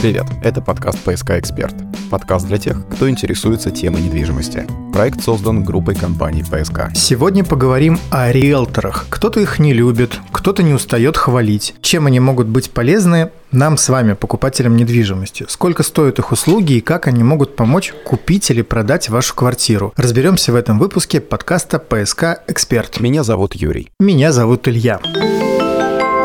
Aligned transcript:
Привет, 0.00 0.24
это 0.42 0.62
подкаст 0.62 0.98
«ПСК 1.00 1.32
Эксперт». 1.32 1.74
Подкаст 2.10 2.46
для 2.46 2.56
тех, 2.56 2.88
кто 2.88 3.10
интересуется 3.10 3.70
темой 3.70 4.00
недвижимости. 4.00 4.66
Проект 4.94 5.22
создан 5.22 5.62
группой 5.62 5.94
компаний 5.94 6.42
«ПСК». 6.42 6.84
Сегодня 6.94 7.44
поговорим 7.44 7.98
о 8.10 8.32
риэлторах. 8.32 9.04
Кто-то 9.10 9.40
их 9.40 9.58
не 9.58 9.74
любит, 9.74 10.18
кто-то 10.32 10.62
не 10.62 10.72
устает 10.72 11.18
хвалить. 11.18 11.74
Чем 11.82 12.06
они 12.06 12.18
могут 12.18 12.46
быть 12.46 12.70
полезны 12.70 13.30
нам 13.52 13.76
с 13.76 13.90
вами, 13.90 14.14
покупателям 14.14 14.74
недвижимости? 14.74 15.44
Сколько 15.50 15.82
стоят 15.82 16.18
их 16.18 16.32
услуги 16.32 16.72
и 16.72 16.80
как 16.80 17.06
они 17.06 17.22
могут 17.22 17.54
помочь 17.54 17.92
купить 18.06 18.50
или 18.50 18.62
продать 18.62 19.10
вашу 19.10 19.34
квартиру? 19.34 19.92
Разберемся 19.98 20.50
в 20.50 20.54
этом 20.54 20.78
выпуске 20.78 21.20
подкаста 21.20 21.78
«ПСК 21.78 22.40
Эксперт». 22.48 23.00
Меня 23.00 23.22
зовут 23.22 23.54
Юрий. 23.54 23.90
Меня 24.00 24.32
зовут 24.32 24.66
Илья. 24.66 24.98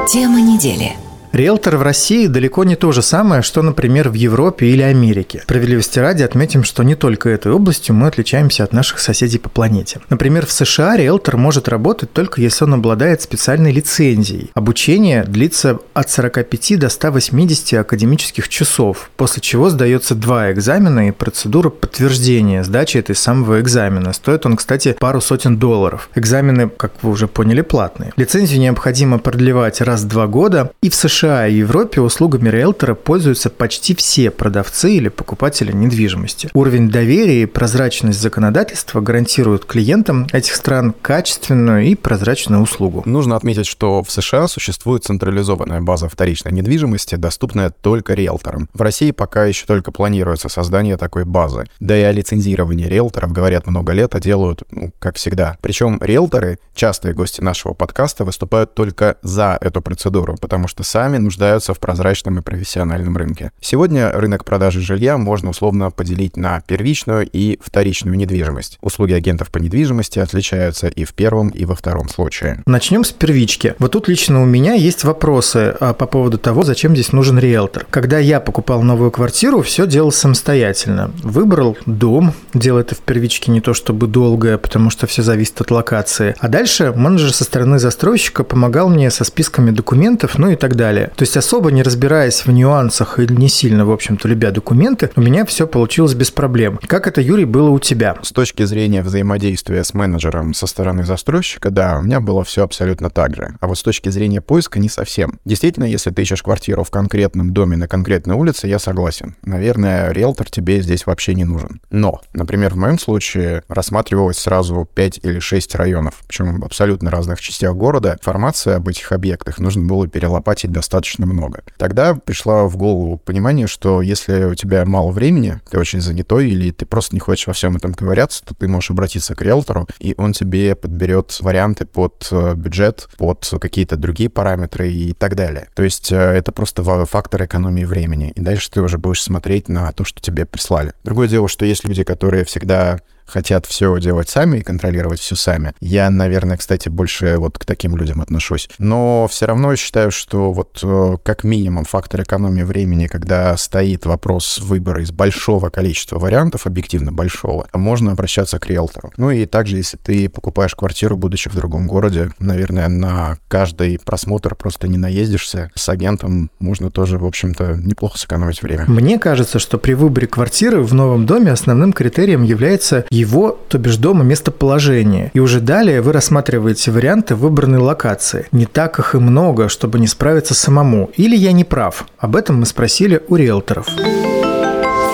Тема 0.07 0.39
недели. 0.39 0.93
Риэлтор 1.35 1.75
в 1.75 1.81
России 1.81 2.27
далеко 2.27 2.63
не 2.63 2.77
то 2.77 2.93
же 2.93 3.01
самое, 3.01 3.41
что, 3.41 3.61
например, 3.61 4.07
в 4.07 4.13
Европе 4.13 4.67
или 4.67 4.81
Америке. 4.81 5.41
Справедливости 5.43 5.99
ради 5.99 6.23
отметим, 6.23 6.63
что 6.63 6.81
не 6.83 6.95
только 6.95 7.27
этой 7.27 7.51
областью 7.51 7.93
мы 7.93 8.07
отличаемся 8.07 8.63
от 8.63 8.71
наших 8.71 8.99
соседей 8.99 9.37
по 9.37 9.49
планете. 9.49 9.99
Например, 10.09 10.45
в 10.45 10.51
США 10.53 10.95
риэлтор 10.95 11.35
может 11.35 11.67
работать 11.67 12.13
только 12.13 12.39
если 12.39 12.63
он 12.63 12.75
обладает 12.75 13.21
специальной 13.21 13.73
лицензией. 13.73 14.51
Обучение 14.53 15.25
длится 15.25 15.79
от 15.93 16.09
45 16.09 16.79
до 16.79 16.87
180 16.87 17.81
академических 17.81 18.47
часов, 18.47 19.09
после 19.17 19.41
чего 19.41 19.69
сдается 19.69 20.15
два 20.15 20.53
экзамена 20.53 21.09
и 21.09 21.11
процедура 21.11 21.69
подтверждения 21.69 22.63
сдачи 22.63 22.97
этой 22.97 23.15
самого 23.15 23.59
экзамена. 23.59 24.13
Стоит 24.13 24.45
он, 24.45 24.55
кстати, 24.55 24.95
пару 24.97 25.19
сотен 25.19 25.57
долларов. 25.57 26.09
Экзамены, 26.15 26.69
как 26.69 26.93
вы 27.01 27.09
уже 27.09 27.27
поняли, 27.27 27.59
платные. 27.59 28.13
Лицензию 28.15 28.61
необходимо 28.61 29.19
продлевать 29.19 29.81
раз 29.81 30.03
в 30.03 30.07
два 30.07 30.27
года, 30.27 30.71
и 30.81 30.89
в 30.89 30.95
США 30.95 31.24
США 31.25 31.47
и 31.47 31.55
Европе 31.55 32.01
услугами 32.01 32.49
риэлтора 32.49 32.93
пользуются 32.93 33.49
почти 33.49 33.95
все 33.95 34.29
продавцы 34.29 34.93
или 34.93 35.09
покупатели 35.09 35.71
недвижимости. 35.71 36.51
Уровень 36.53 36.91
доверия 36.91 37.41
и 37.41 37.45
прозрачность 37.47 38.21
законодательства 38.21 39.01
гарантируют 39.01 39.65
клиентам 39.65 40.27
этих 40.31 40.53
стран 40.53 40.93
качественную 41.01 41.85
и 41.85 41.95
прозрачную 41.95 42.61
услугу. 42.61 43.01
Нужно 43.07 43.35
отметить, 43.35 43.65
что 43.65 44.03
в 44.03 44.11
США 44.11 44.47
существует 44.47 45.03
централизованная 45.03 45.81
база 45.81 46.09
вторичной 46.09 46.51
недвижимости, 46.51 47.15
доступная 47.15 47.71
только 47.71 48.13
риэлторам. 48.13 48.69
В 48.75 48.81
России 48.83 49.09
пока 49.09 49.45
еще 49.45 49.65
только 49.65 49.91
планируется 49.91 50.47
создание 50.47 50.95
такой 50.95 51.25
базы. 51.25 51.65
Да 51.79 51.97
и 51.97 52.03
о 52.03 52.11
лицензировании 52.11 52.85
риэлторов 52.85 53.31
говорят 53.31 53.65
много 53.65 53.93
лет, 53.93 54.13
а 54.13 54.19
делают, 54.19 54.61
ну, 54.69 54.91
как 54.99 55.15
всегда. 55.15 55.57
Причем 55.61 55.99
риэлторы, 56.03 56.59
частые 56.75 57.15
гости 57.15 57.41
нашего 57.41 57.73
подкаста, 57.73 58.25
выступают 58.25 58.75
только 58.75 59.17
за 59.23 59.57
эту 59.59 59.81
процедуру, 59.81 60.35
потому 60.39 60.67
что 60.67 60.83
сами 60.83 61.04
сами 61.05 61.17
нуждаются 61.19 61.75
в 61.75 61.79
прозрачном 61.79 62.39
и 62.39 62.41
профессиональном 62.41 63.15
рынке. 63.15 63.51
Сегодня 63.61 64.11
рынок 64.11 64.43
продажи 64.43 64.81
жилья 64.81 65.19
можно 65.19 65.51
условно 65.51 65.91
поделить 65.91 66.35
на 66.35 66.61
первичную 66.61 67.29
и 67.31 67.59
вторичную 67.63 68.17
недвижимость. 68.17 68.79
Услуги 68.81 69.13
агентов 69.13 69.51
по 69.51 69.59
недвижимости 69.59 70.17
отличаются 70.17 70.87
и 70.87 71.05
в 71.05 71.13
первом, 71.13 71.49
и 71.49 71.63
во 71.65 71.75
втором 71.75 72.09
случае. 72.09 72.63
Начнем 72.65 73.03
с 73.03 73.11
первички. 73.11 73.75
Вот 73.77 73.91
тут 73.91 74.07
лично 74.07 74.41
у 74.41 74.45
меня 74.45 74.73
есть 74.73 75.03
вопросы 75.03 75.75
а, 75.79 75.93
по 75.93 76.07
поводу 76.07 76.39
того, 76.39 76.63
зачем 76.63 76.95
здесь 76.95 77.11
нужен 77.11 77.37
риэлтор. 77.37 77.85
Когда 77.91 78.17
я 78.17 78.39
покупал 78.39 78.81
новую 78.81 79.11
квартиру, 79.11 79.61
все 79.61 79.85
делал 79.85 80.11
самостоятельно. 80.11 81.11
Выбрал 81.21 81.77
дом, 81.85 82.33
делал 82.55 82.79
это 82.79 82.95
в 82.95 83.01
первичке 83.01 83.51
не 83.51 83.61
то 83.61 83.75
чтобы 83.75 84.07
долго, 84.07 84.57
потому 84.57 84.89
что 84.89 85.05
все 85.05 85.21
зависит 85.21 85.61
от 85.61 85.69
локации. 85.69 86.33
А 86.39 86.47
дальше 86.47 86.93
менеджер 86.95 87.31
со 87.31 87.43
стороны 87.43 87.77
застройщика 87.77 88.43
помогал 88.43 88.89
мне 88.89 89.11
со 89.11 89.23
списками 89.23 89.69
документов, 89.69 90.39
ну 90.39 90.49
и 90.49 90.55
так 90.55 90.75
далее. 90.75 90.94
То 91.03 91.23
есть 91.23 91.37
особо 91.37 91.71
не 91.71 91.83
разбираясь 91.83 92.45
в 92.45 92.51
нюансах 92.51 93.19
или 93.19 93.33
не 93.33 93.49
сильно, 93.49 93.85
в 93.85 93.91
общем-то, 93.91 94.27
любя 94.27 94.51
документы, 94.51 95.11
у 95.15 95.21
меня 95.21 95.45
все 95.45 95.67
получилось 95.67 96.13
без 96.13 96.31
проблем. 96.31 96.79
Как 96.87 97.07
это, 97.07 97.21
Юрий, 97.21 97.45
было 97.45 97.69
у 97.69 97.79
тебя? 97.79 98.17
С 98.21 98.31
точки 98.31 98.63
зрения 98.63 99.01
взаимодействия 99.01 99.83
с 99.83 99.93
менеджером 99.93 100.53
со 100.53 100.67
стороны 100.67 101.03
застройщика, 101.03 101.69
да, 101.69 101.99
у 101.99 102.01
меня 102.01 102.19
было 102.19 102.43
все 102.43 102.63
абсолютно 102.63 103.09
так 103.09 103.35
же. 103.35 103.55
А 103.59 103.67
вот 103.67 103.77
с 103.77 103.83
точки 103.83 104.09
зрения 104.09 104.41
поиска 104.41 104.79
не 104.79 104.89
совсем. 104.89 105.39
Действительно, 105.45 105.85
если 105.85 106.11
ты 106.11 106.21
ищешь 106.21 106.41
квартиру 106.41 106.83
в 106.83 106.91
конкретном 106.91 107.53
доме 107.53 107.77
на 107.77 107.87
конкретной 107.87 108.35
улице, 108.35 108.67
я 108.67 108.79
согласен. 108.79 109.35
Наверное, 109.43 110.11
риэлтор 110.11 110.49
тебе 110.49 110.81
здесь 110.81 111.05
вообще 111.05 111.35
не 111.35 111.45
нужен. 111.45 111.81
Но, 111.89 112.21
например, 112.33 112.73
в 112.73 112.77
моем 112.77 112.99
случае 112.99 113.63
рассматривалось 113.67 114.37
сразу 114.37 114.87
5 114.93 115.19
или 115.23 115.39
6 115.39 115.75
районов, 115.75 116.23
причем 116.27 116.61
в 116.61 116.65
абсолютно 116.65 117.11
разных 117.11 117.41
частях 117.41 117.75
города. 117.75 118.17
Информация 118.19 118.77
об 118.77 118.87
этих 118.87 119.11
объектах 119.11 119.59
нужно 119.59 119.83
было 119.85 120.07
перелопатить 120.07 120.71
достаточно 120.71 120.84
достаточно 120.85 121.25
много. 121.25 121.63
Тогда 121.77 122.13
пришло 122.13 122.67
в 122.67 122.77
голову 122.77 123.17
понимание, 123.17 123.65
что 123.65 124.01
если 124.01 124.45
у 124.45 124.55
тебя 124.55 124.85
мало 124.85 125.11
времени, 125.11 125.59
ты 125.69 125.79
очень 125.79 125.99
занятой 125.99 126.49
или 126.49 126.69
ты 126.69 126.85
просто 126.85 127.15
не 127.15 127.19
хочешь 127.19 127.47
во 127.47 127.53
всем 127.53 127.75
этом 127.75 127.93
ковыряться, 127.93 128.45
то 128.45 128.53
ты 128.53 128.67
можешь 128.67 128.91
обратиться 128.91 129.33
к 129.33 129.41
риэлтору, 129.41 129.87
и 129.99 130.13
он 130.17 130.33
тебе 130.33 130.75
подберет 130.75 131.37
варианты 131.41 131.85
под 131.85 132.27
э, 132.31 132.53
бюджет, 132.55 133.09
под 133.17 133.51
какие-то 133.59 133.97
другие 133.97 134.29
параметры 134.29 134.91
и 134.91 135.13
так 135.13 135.35
далее. 135.35 135.67
То 135.73 135.83
есть 135.83 136.11
э, 136.11 136.15
это 136.15 136.51
просто 136.51 136.83
фактор 137.05 137.45
экономии 137.45 137.85
времени. 137.85 138.31
И 138.35 138.41
дальше 138.41 138.69
ты 138.69 138.81
уже 138.81 138.99
будешь 138.99 139.23
смотреть 139.23 139.69
на 139.69 139.91
то, 139.91 140.03
что 140.03 140.21
тебе 140.21 140.45
прислали. 140.45 140.93
Другое 141.03 141.27
дело, 141.27 141.47
что 141.47 141.65
есть 141.65 141.83
люди, 141.85 142.03
которые 142.03 142.45
всегда 142.45 142.99
хотят 143.25 143.65
все 143.65 143.99
делать 143.99 144.29
сами 144.29 144.59
и 144.59 144.63
контролировать 144.63 145.19
все 145.19 145.35
сами. 145.35 145.73
Я, 145.79 146.09
наверное, 146.09 146.57
кстати, 146.57 146.89
больше 146.89 147.37
вот 147.37 147.57
к 147.57 147.65
таким 147.65 147.95
людям 147.95 148.21
отношусь. 148.21 148.69
Но 148.77 149.27
все 149.29 149.45
равно 149.45 149.75
считаю, 149.75 150.11
что 150.11 150.51
вот 150.51 150.79
э, 150.83 151.17
как 151.23 151.43
минимум 151.43 151.85
фактор 151.85 152.23
экономии 152.23 152.63
времени, 152.63 153.07
когда 153.07 153.55
стоит 153.57 154.05
вопрос 154.05 154.59
выбора 154.59 155.01
из 155.01 155.11
большого 155.11 155.69
количества 155.69 156.19
вариантов, 156.19 156.65
объективно 156.65 157.11
большого, 157.11 157.67
можно 157.73 158.11
обращаться 158.11 158.59
к 158.59 158.67
риэлтору. 158.67 159.11
Ну 159.17 159.31
и 159.31 159.45
также, 159.45 159.77
если 159.77 159.97
ты 159.97 160.29
покупаешь 160.29 160.75
квартиру, 160.75 161.17
будучи 161.17 161.49
в 161.49 161.55
другом 161.55 161.87
городе, 161.87 162.31
наверное, 162.39 162.87
на 162.87 163.37
каждый 163.47 163.99
просмотр 163.99 164.55
просто 164.55 164.87
не 164.87 164.97
наездишься. 164.97 165.71
С 165.75 165.89
агентом 165.89 166.49
можно 166.59 166.91
тоже, 166.91 167.17
в 167.17 167.25
общем-то, 167.25 167.75
неплохо 167.75 168.17
сэкономить 168.17 168.61
время. 168.61 168.85
Мне 168.87 169.19
кажется, 169.19 169.59
что 169.59 169.77
при 169.77 169.93
выборе 169.93 170.27
квартиры 170.27 170.81
в 170.81 170.93
новом 170.93 171.25
доме 171.25 171.51
основным 171.51 171.93
критерием 171.93 172.43
является 172.43 173.05
его, 173.15 173.57
то 173.67 173.77
бишь 173.77 173.97
дома, 173.97 174.23
местоположение. 174.23 175.31
И 175.33 175.39
уже 175.39 175.61
далее 175.61 176.01
вы 176.01 176.11
рассматриваете 176.13 176.91
варианты 176.91 177.35
выбранной 177.35 177.79
локации. 177.79 178.47
Не 178.51 178.65
так 178.65 178.99
их 178.99 179.15
и 179.15 179.17
много, 179.17 179.69
чтобы 179.69 179.99
не 179.99 180.07
справиться 180.07 180.53
самому. 180.53 181.09
Или 181.15 181.35
я 181.35 181.51
не 181.51 181.63
прав? 181.63 182.05
Об 182.17 182.35
этом 182.35 182.59
мы 182.59 182.65
спросили 182.65 183.21
у 183.27 183.35
риэлторов. 183.35 183.87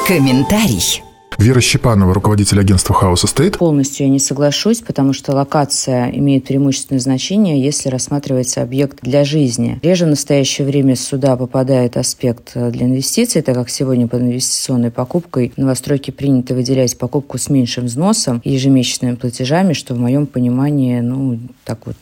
Комментарий. 0.08 1.04
Вера 1.38 1.60
Щепанова, 1.60 2.14
руководитель 2.14 2.60
агентства 2.60 2.94
House 3.02 3.26
Estate. 3.26 3.58
Полностью 3.58 4.06
я 4.06 4.12
не 4.12 4.20
соглашусь, 4.20 4.82
потому 4.82 5.12
что 5.12 5.34
локация 5.34 6.12
имеет 6.12 6.46
преимущественное 6.46 7.00
значение, 7.00 7.60
если 7.60 7.90
рассматривается 7.90 8.62
объект 8.62 9.00
для 9.02 9.24
жизни. 9.24 9.80
Реже 9.82 10.06
в 10.06 10.10
настоящее 10.10 10.68
время 10.68 10.96
сюда 10.96 11.36
попадает 11.38 11.98
аспект 11.98 12.52
для 12.54 12.86
инвестиций, 12.86 13.42
так 13.42 13.56
как 13.56 13.72
сегодня 13.72 14.08
под 14.08 14.22
инвестиционной 14.22 14.92
покупкой 14.92 15.52
в 15.56 15.60
новостройке 15.60 16.12
принято 16.12 16.54
выделять 16.54 16.96
покупку 16.98 17.40
с 17.40 17.50
меньшим 17.50 17.86
взносом 17.86 18.40
и 18.44 18.52
ежемесячными 18.52 19.16
платежами, 19.16 19.74
что 19.74 19.96
в 19.96 19.98
моем 19.98 20.28
понимании, 20.28 21.00
ну, 21.00 21.40
так 21.66 21.88
вот, 21.88 21.96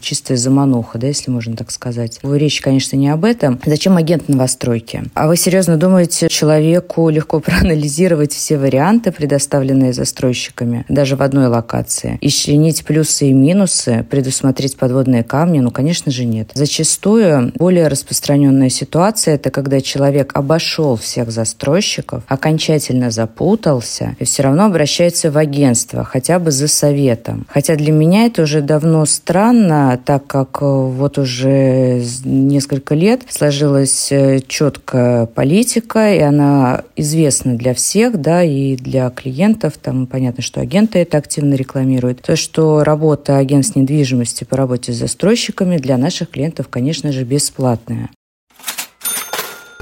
чистая 0.00 0.36
замануха, 0.36 0.98
да, 0.98 1.06
если 1.06 1.30
можно 1.30 1.56
так 1.56 1.70
сказать. 1.70 2.20
Речь, 2.22 2.60
конечно, 2.60 2.96
не 2.96 3.08
об 3.08 3.24
этом. 3.24 3.58
Зачем 3.64 3.96
агент 3.96 4.28
новостройки? 4.28 5.04
А 5.14 5.28
вы 5.28 5.38
серьезно 5.38 5.78
думаете, 5.78 6.28
человеку 6.28 7.08
легко 7.08 7.40
проанализировать 7.40 8.32
все 8.32 8.58
варианты 8.58 8.71
варианты, 8.72 9.12
предоставленные 9.12 9.92
застройщиками, 9.92 10.84
даже 10.88 11.16
в 11.16 11.22
одной 11.22 11.48
локации. 11.48 12.18
Исчленить 12.20 12.84
плюсы 12.84 13.28
и 13.28 13.32
минусы, 13.32 14.06
предусмотреть 14.10 14.76
подводные 14.76 15.22
камни, 15.22 15.60
ну, 15.60 15.70
конечно 15.70 16.10
же, 16.10 16.24
нет. 16.24 16.50
Зачастую 16.54 17.52
более 17.56 17.88
распространенная 17.88 18.70
ситуация– 18.70 19.34
это 19.36 19.50
когда 19.50 19.80
человек 19.80 20.32
обошел 20.34 20.96
всех 20.96 21.30
застройщиков, 21.30 22.22
окончательно 22.26 23.10
запутался 23.10 24.16
и 24.18 24.24
все 24.24 24.42
равно 24.42 24.64
обращается 24.64 25.30
в 25.30 25.36
агентство, 25.36 26.04
хотя 26.04 26.38
бы 26.38 26.50
за 26.50 26.68
советом. 26.68 27.46
Хотя 27.48 27.76
для 27.76 27.92
меня 27.92 28.26
это 28.26 28.42
уже 28.42 28.62
давно 28.62 29.04
странно, 29.04 30.00
так 30.02 30.26
как 30.26 30.58
э, 30.62 30.64
вот 30.64 31.18
уже 31.18 32.02
несколько 32.24 32.94
лет 32.94 33.22
сложилась 33.28 34.10
э, 34.10 34.40
четкая 34.46 35.26
политика, 35.26 36.12
и 36.14 36.20
она 36.20 36.82
известна 36.96 37.56
для 37.56 37.74
всех, 37.74 38.20
да, 38.20 38.42
и 38.42 38.61
для 38.76 39.10
клиентов. 39.10 39.74
Там 39.80 40.06
понятно, 40.06 40.42
что 40.42 40.60
агенты 40.60 40.98
это 41.00 41.18
активно 41.18 41.54
рекламируют. 41.54 42.22
То, 42.22 42.36
что 42.36 42.84
работа 42.84 43.38
агентств 43.38 43.76
недвижимости 43.76 44.44
по 44.44 44.56
работе 44.56 44.92
с 44.92 44.96
застройщиками 44.96 45.78
для 45.78 45.96
наших 45.96 46.30
клиентов, 46.30 46.68
конечно 46.68 47.12
же, 47.12 47.24
бесплатная. 47.24 48.10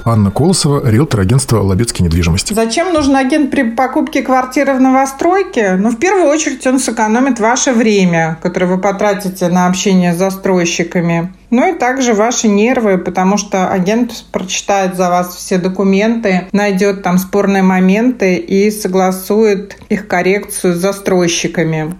Анна 0.03 0.31
Колосова, 0.31 0.89
риэлтор 0.89 1.21
агентства 1.21 1.61
«Лобецкий 1.61 2.03
недвижимость». 2.03 2.53
Зачем 2.53 2.93
нужен 2.93 3.15
агент 3.15 3.51
при 3.51 3.63
покупке 3.63 4.23
квартиры 4.23 4.73
в 4.73 4.81
новостройке? 4.81 5.75
Ну, 5.75 5.89
в 5.89 5.97
первую 5.97 6.27
очередь, 6.27 6.65
он 6.65 6.79
сэкономит 6.79 7.39
ваше 7.39 7.71
время, 7.71 8.37
которое 8.41 8.65
вы 8.65 8.77
потратите 8.79 9.47
на 9.49 9.67
общение 9.67 10.13
с 10.13 10.17
застройщиками. 10.17 11.31
Ну 11.51 11.73
и 11.73 11.77
также 11.77 12.13
ваши 12.13 12.47
нервы, 12.47 12.97
потому 12.97 13.37
что 13.37 13.67
агент 13.67 14.23
прочитает 14.31 14.95
за 14.95 15.09
вас 15.09 15.35
все 15.35 15.57
документы, 15.57 16.47
найдет 16.51 17.03
там 17.03 17.17
спорные 17.17 17.61
моменты 17.61 18.35
и 18.35 18.71
согласует 18.71 19.77
их 19.89 20.07
коррекцию 20.07 20.73
с 20.73 20.77
застройщиками. 20.77 21.93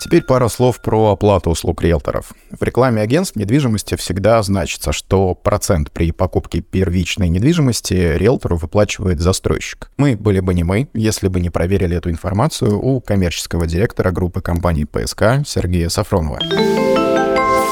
Теперь 0.00 0.22
пара 0.22 0.48
слов 0.48 0.80
про 0.80 1.10
оплату 1.12 1.50
услуг 1.50 1.82
риэлторов. 1.82 2.32
В 2.50 2.62
рекламе 2.62 3.02
агентств 3.02 3.36
недвижимости 3.36 3.96
всегда 3.96 4.42
значится, 4.42 4.92
что 4.92 5.34
процент 5.34 5.90
при 5.92 6.10
покупке 6.10 6.62
первичной 6.62 7.28
недвижимости 7.28 7.92
риэлтору 7.92 8.56
выплачивает 8.56 9.20
застройщик. 9.20 9.90
Мы 9.98 10.16
были 10.16 10.40
бы 10.40 10.54
не 10.54 10.64
мы, 10.64 10.88
если 10.94 11.28
бы 11.28 11.38
не 11.38 11.50
проверили 11.50 11.98
эту 11.98 12.10
информацию 12.10 12.82
у 12.82 13.00
коммерческого 13.00 13.66
директора 13.66 14.10
группы 14.10 14.40
компаний 14.40 14.86
ПСК 14.86 15.46
Сергея 15.46 15.90
Сафронова. 15.90 16.40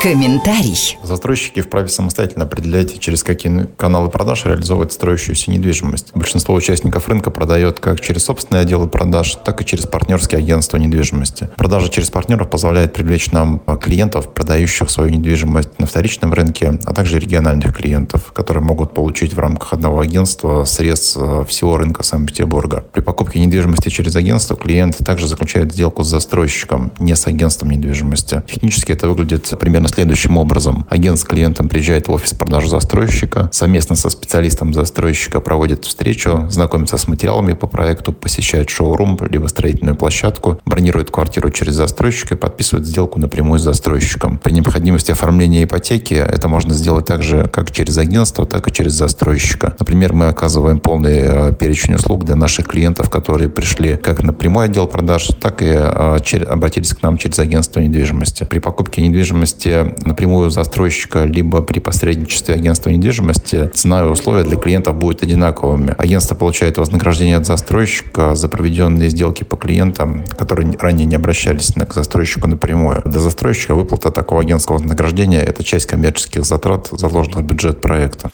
Комментарий. 0.00 0.97
Застройщики 1.03 1.61
вправе 1.61 1.89
самостоятельно 1.89 2.45
определять, 2.45 3.00
через 3.00 3.25
какие 3.25 3.67
каналы 3.77 4.11
продаж 4.11 4.45
реализовывать 4.45 4.93
строящуюся 4.93 5.50
недвижимость. 5.50 6.12
Большинство 6.15 6.55
участников 6.55 7.09
рынка 7.09 7.33
продает 7.33 7.81
как 7.81 8.00
через 8.00 8.25
собственные 8.25 8.62
отделы 8.62 8.87
продаж, 8.87 9.37
так 9.45 9.61
и 9.61 9.65
через 9.65 9.87
партнерские 9.87 10.39
агентства 10.39 10.77
недвижимости. 10.77 11.50
Продажа 11.56 11.89
через 11.89 12.11
партнеров 12.11 12.49
позволяет 12.49 12.93
привлечь 12.93 13.33
нам 13.33 13.59
клиентов, 13.81 14.33
продающих 14.33 14.89
свою 14.89 15.11
недвижимость 15.11 15.77
на 15.81 15.87
вторичном 15.87 16.33
рынке, 16.33 16.79
а 16.85 16.95
также 16.95 17.19
региональных 17.19 17.77
клиентов, 17.77 18.33
которые 18.33 18.62
могут 18.62 18.95
получить 18.95 19.35
в 19.35 19.39
рамках 19.41 19.73
одного 19.73 19.99
агентства 19.99 20.65
срез 20.65 21.17
э, 21.17 21.45
всего 21.49 21.77
рынка 21.77 22.05
Санкт-Петербурга. 22.05 22.85
При 22.93 23.00
покупке 23.00 23.41
недвижимости 23.41 23.89
через 23.89 24.15
агентство 24.15 24.56
клиент 24.56 24.97
также 24.99 25.27
заключает 25.27 25.73
сделку 25.73 26.05
с 26.05 26.09
застройщиком, 26.09 26.93
не 27.00 27.17
с 27.17 27.27
агентством 27.27 27.71
недвижимости. 27.71 28.45
Технически 28.47 28.93
это 28.93 29.09
выглядит 29.09 29.53
примерно 29.59 29.88
следующим 29.88 30.37
образом. 30.37 30.87
Агент 30.90 31.19
с 31.19 31.25
клиентом 31.25 31.69
приезжает 31.69 32.08
в 32.08 32.12
офис 32.12 32.35
продажи 32.35 32.69
застройщика, 32.69 33.49
совместно 33.52 33.96
со 33.96 34.11
специалистом 34.11 34.73
застройщика 34.73 35.40
проводит 35.40 35.85
встречу, 35.85 36.46
знакомится 36.50 36.96
с 36.96 37.08
материалами 37.08 37.55
по 37.55 37.67
проекту, 37.67 38.12
посещает 38.12 38.70
шоурум, 38.70 39.19
либо 39.31 39.46
строительную 39.46 39.96
площадку, 39.96 40.61
бронирует 40.64 41.11
квартиру 41.11 41.50
через 41.50 41.75
застройщика 41.75 42.35
и 42.35 42.38
подписывает 42.38 42.87
сделку 42.87 43.19
напрямую 43.19 43.58
с 43.58 43.62
застройщиком. 43.62 44.38
При 44.38 44.52
необходимости 44.52 45.12
оформления 45.12 45.64
ипотеки 45.64 46.14
это 46.14 46.49
можно 46.49 46.75
сделать 46.75 47.06
также 47.06 47.49
как 47.52 47.70
через 47.70 47.99
агентство, 47.99 48.46
так 48.46 48.69
и 48.69 48.73
через 48.73 48.93
застройщика. 48.93 49.75
Например, 49.79 50.12
мы 50.12 50.26
оказываем 50.26 50.81
полный 50.81 51.19
э, 51.20 51.52
перечень 51.55 51.94
услуг 51.94 52.25
для 52.25 52.37
наших 52.37 52.67
клиентов, 52.67 53.11
которые 53.11 53.49
пришли 53.49 53.96
как 53.96 54.23
на 54.23 54.32
прямой 54.32 54.67
отдел 54.67 54.87
продаж, 54.87 55.29
так 55.40 55.62
и 55.62 55.67
э, 55.67 56.19
обратились 56.49 56.94
к 56.94 57.02
нам 57.02 57.19
через 57.19 57.38
агентство 57.38 57.81
недвижимости. 57.81 58.44
При 58.44 58.58
покупке 58.58 59.02
недвижимости 59.02 59.78
напрямую 60.05 60.51
застройщика, 60.51 61.25
либо 61.25 61.63
при 61.63 61.81
посредничестве 61.81 62.55
агентства 62.55 62.91
недвижимости, 62.91 63.71
цена 63.75 64.01
и 64.01 64.09
условия 64.09 64.45
для 64.45 64.57
клиентов 64.57 64.97
будут 64.97 65.23
одинаковыми. 65.23 65.95
Агентство 65.99 66.35
получает 66.35 66.79
вознаграждение 66.79 67.37
от 67.37 67.47
застройщика 67.47 68.35
за 68.35 68.49
проведенные 68.49 69.11
сделки 69.11 69.45
по 69.45 69.57
клиентам, 69.57 70.25
которые 70.37 70.77
ранее 70.79 71.07
не 71.07 71.17
обращались 71.17 71.73
к 71.73 71.95
застройщику 71.95 72.49
напрямую. 72.49 73.03
Для 73.05 73.21
застройщика 73.21 73.75
выплата 73.75 74.11
такого 74.11 74.41
агентского 74.41 74.79
вознаграждения– 74.79 75.43
это 75.43 75.65
часть 75.65 75.87
коммерческих 75.87 76.45
затрат, 76.45 76.89
заложенных 76.93 77.39
в 77.39 77.43
бюджет 77.43 77.81
проекта. 77.81 78.31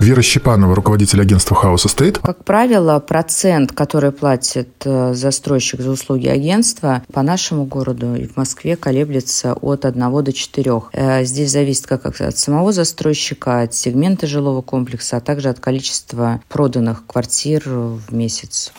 Вера 0.00 0.22
Щепанова, 0.22 0.74
руководитель 0.74 1.20
агентства 1.20 1.56
House 1.60 1.86
Estate. 1.86 2.20
Как 2.22 2.44
правило, 2.44 3.00
процент, 3.00 3.72
который 3.72 4.12
платит 4.12 4.68
э, 4.84 5.12
застройщик 5.12 5.80
за 5.80 5.90
услуги 5.90 6.28
агентства, 6.28 7.02
по 7.12 7.22
нашему 7.22 7.64
городу 7.64 8.14
и 8.14 8.28
в 8.28 8.36
Москве 8.36 8.76
колеблется 8.76 9.54
от 9.54 9.84
1 9.84 10.24
до 10.24 10.32
4. 10.32 10.82
Э, 10.92 11.24
здесь 11.24 11.50
зависит 11.50 11.86
как 11.86 12.06
от 12.06 12.38
самого 12.38 12.72
застройщика, 12.72 13.62
от 13.62 13.74
сегмента 13.74 14.28
жилого 14.28 14.62
комплекса, 14.62 15.16
а 15.16 15.20
также 15.20 15.48
от 15.48 15.58
количества 15.58 16.40
проданных 16.48 17.04
квартир 17.04 17.64
в 17.66 18.12
месяц 18.12 18.72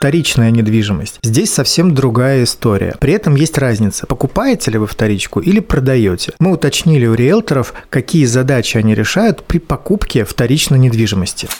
вторичная 0.00 0.50
недвижимость. 0.50 1.18
Здесь 1.22 1.52
совсем 1.52 1.94
другая 1.94 2.44
история. 2.44 2.96
При 3.00 3.12
этом 3.12 3.34
есть 3.34 3.58
разница, 3.58 4.06
покупаете 4.06 4.70
ли 4.70 4.78
вы 4.78 4.86
вторичку 4.86 5.40
или 5.40 5.60
продаете. 5.60 6.32
Мы 6.38 6.52
уточнили 6.52 7.04
у 7.04 7.12
риэлторов, 7.12 7.74
какие 7.90 8.24
задачи 8.24 8.78
они 8.78 8.94
решают 8.94 9.44
при 9.44 9.58
покупке 9.58 10.24
вторичной 10.24 10.78
недвижимости. 10.78 11.50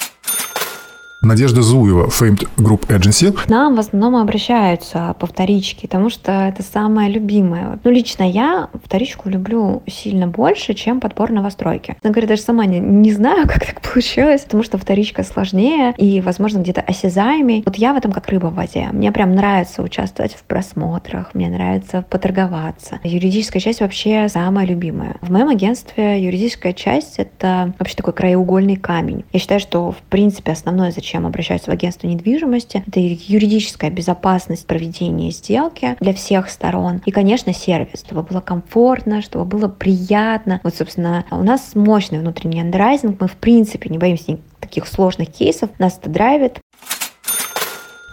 Надежда 1.23 1.61
Зуева, 1.61 2.07
Famed 2.07 2.49
Group 2.57 2.87
Agency. 2.89 3.39
Нам 3.49 3.77
в 3.77 3.79
основном 3.79 4.17
обращаются 4.17 5.15
по 5.19 5.27
вторичке, 5.27 5.87
потому 5.87 6.09
что 6.09 6.33
это 6.33 6.63
самое 6.63 7.11
любимое. 7.11 7.79
Ну, 7.85 7.91
лично 7.91 8.23
я 8.23 8.71
вторичку 8.83 9.29
люблю 9.29 9.83
сильно 9.87 10.27
больше, 10.27 10.73
чем 10.73 10.99
подбор 10.99 11.31
новостройки. 11.31 11.97
Я 12.03 12.11
говорю, 12.11 12.27
даже 12.27 12.41
сама 12.41 12.65
не, 12.65 12.79
не 12.79 13.13
знаю, 13.13 13.47
как 13.49 13.67
так 13.67 13.83
получилось, 13.83 14.43
потому 14.43 14.63
что 14.63 14.79
вторичка 14.79 15.23
сложнее 15.23 15.93
и, 15.99 16.23
возможно, 16.23 16.61
где-то 16.61 16.81
осязаемей. 16.81 17.65
Вот 17.67 17.77
я 17.77 17.93
в 17.93 17.99
этом 17.99 18.13
как 18.13 18.27
рыба 18.31 18.47
в 18.47 18.55
воде. 18.55 18.89
Мне 18.91 19.13
прям 19.13 19.35
нравится 19.35 19.83
участвовать 19.83 20.33
в 20.33 20.43
просмотрах, 20.45 21.35
мне 21.35 21.51
нравится 21.51 22.03
поторговаться. 22.09 22.99
Юридическая 23.05 23.61
часть 23.61 23.81
вообще 23.81 24.27
самая 24.31 24.65
любимая. 24.65 25.17
В 25.21 25.31
моем 25.31 25.51
агентстве 25.51 26.25
юридическая 26.25 26.73
часть— 26.73 27.15
это 27.19 27.75
вообще 27.79 27.97
такой 27.97 28.15
краеугольный 28.15 28.77
камень. 28.77 29.27
Я 29.35 29.39
считаю, 29.39 29.61
что, 29.61 29.93
в 29.93 29.99
принципе, 30.09 30.53
основное, 30.53 30.91
зачем 30.93 31.10
чем 31.11 31.27
обращаются 31.27 31.71
в 31.71 31.75
агентство 31.75 32.07
недвижимости. 32.07 32.85
Это 32.87 33.01
юридическая 33.01 33.91
безопасность 33.91 34.67
проведения 34.67 35.31
сделки 35.31 35.97
для 36.01 36.15
всех 36.15 36.49
сторон. 36.49 37.03
И, 37.05 37.11
конечно, 37.11 37.53
сервис, 37.53 38.05
чтобы 38.05 38.23
было 38.23 38.41
комфортно, 38.41 39.21
чтобы 39.23 39.45
было 39.45 39.69
приятно. 39.69 40.61
Вот, 40.63 40.75
собственно, 40.75 41.25
у 41.31 41.43
нас 41.43 41.75
мощный 41.75 42.21
внутренний 42.21 42.61
андеррайзинг. 42.61 43.21
Мы, 43.21 43.27
в 43.27 43.37
принципе, 43.37 43.91
не 43.91 43.99
боимся 43.99 44.39
таких 44.61 44.87
сложных 44.87 45.33
кейсов. 45.33 45.71
Нас 45.79 45.99
это 45.99 46.11
драйвит. 46.11 46.60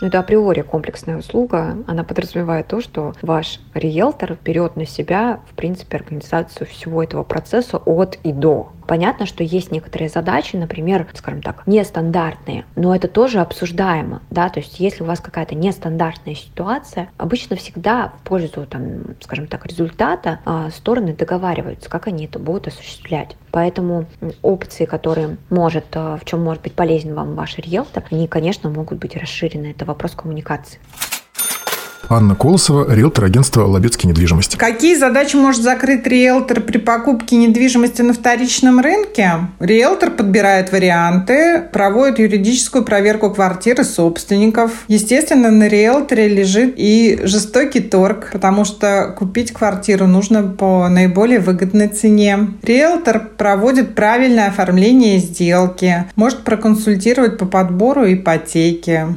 Но 0.02 0.08
это 0.08 0.20
априори 0.20 0.62
комплексная 0.62 1.18
услуга. 1.18 1.78
Она 1.88 2.04
подразумевает 2.04 2.68
то, 2.68 2.82
что 2.82 3.14
ваш 3.22 3.60
риэлтор 3.74 4.38
берет 4.44 4.76
на 4.76 4.86
себя, 4.86 5.40
в 5.50 5.56
принципе, 5.56 5.98
организацию 5.98 6.68
всего 6.68 7.04
этого 7.04 7.24
процесса 7.24 7.78
от 7.78 8.18
и 8.24 8.32
до. 8.32 8.72
Понятно, 8.88 9.26
что 9.26 9.44
есть 9.44 9.72
некоторые 9.72 10.08
задачи, 10.10 10.56
например, 10.56 11.08
скажем 11.14 11.42
так, 11.42 11.68
нестандартные, 11.68 12.66
но 12.76 12.96
это 12.96 13.10
тоже 13.10 13.40
обсуждаемо, 13.40 14.22
да, 14.30 14.48
то 14.48 14.62
есть 14.62 14.80
если 14.80 15.04
у 15.04 15.06
вас 15.06 15.20
какая-то 15.20 15.56
нестандартная 15.56 16.36
ситуация, 16.36 17.10
обычно 17.18 17.58
всегда 17.58 18.14
в 18.18 18.28
пользу, 18.28 18.66
там, 18.66 19.16
скажем 19.20 19.48
так, 19.48 19.66
результата 19.66 20.40
а, 20.46 20.70
стороны 20.70 21.14
договариваются, 21.14 21.90
как 21.90 22.08
они 22.08 22.26
это 22.26 22.40
будут 22.40 22.68
осуществлять. 22.68 23.36
Поэтому 23.52 24.06
опции, 24.42 24.86
которые 24.86 25.38
может, 25.50 25.86
а, 25.94 26.18
в 26.18 26.26
чем 26.26 26.44
может 26.44 26.64
быть 26.64 26.74
полезен 26.74 27.14
вам 27.14 27.36
ваш 27.36 27.58
риэлтор, 27.58 28.04
они, 28.12 28.28
конечно, 28.28 28.70
могут 28.70 29.00
быть 29.00 29.16
расширены. 29.16 29.68
Это 29.68 29.86
вопрос 29.86 30.12
коммуникации. 30.12 30.80
Анна 32.10 32.36
Колосова, 32.36 32.94
риэлтор 32.94 33.26
агентства 33.26 33.66
«Лобецкий 33.66 34.08
недвижимость». 34.08 34.58
Какие 34.58 34.96
задачи 34.96 35.36
может 35.36 35.62
закрыть 35.62 36.08
риэлтор 36.08 36.62
при 36.62 36.78
покупке 36.78 37.36
недвижимости 37.36 38.02
на 38.02 38.14
вторичном 38.14 38.80
рынке? 38.80 39.32
Риэлтор 39.60 40.12
подбирает 40.12 40.72
варианты, 40.72 41.64
проводит 41.74 42.20
юридическую 42.20 42.86
проверку 42.86 43.32
квартиры 43.32 43.84
собственников. 43.84 44.72
Естественно, 44.88 45.52
на 45.52 45.68
риэлторе 45.68 46.30
лежит 46.30 46.76
и 46.78 47.20
жестокий 47.24 47.82
торг, 47.82 48.30
потому 48.32 48.64
что 48.64 49.14
купить 49.18 49.52
квартиру 49.52 50.08
нужно 50.08 50.44
по 50.44 50.88
наиболее 50.88 51.40
выгодной 51.40 51.90
цене. 51.90 52.54
Риэлтор 52.64 53.32
проводит 53.38 53.96
правильное 53.96 54.48
оформление 54.48 55.18
сделки, 55.20 56.06
может 56.16 56.44
проконсультировать 56.44 57.38
по 57.38 57.46
подбору 57.46 58.12
ипотеки. 58.12 59.08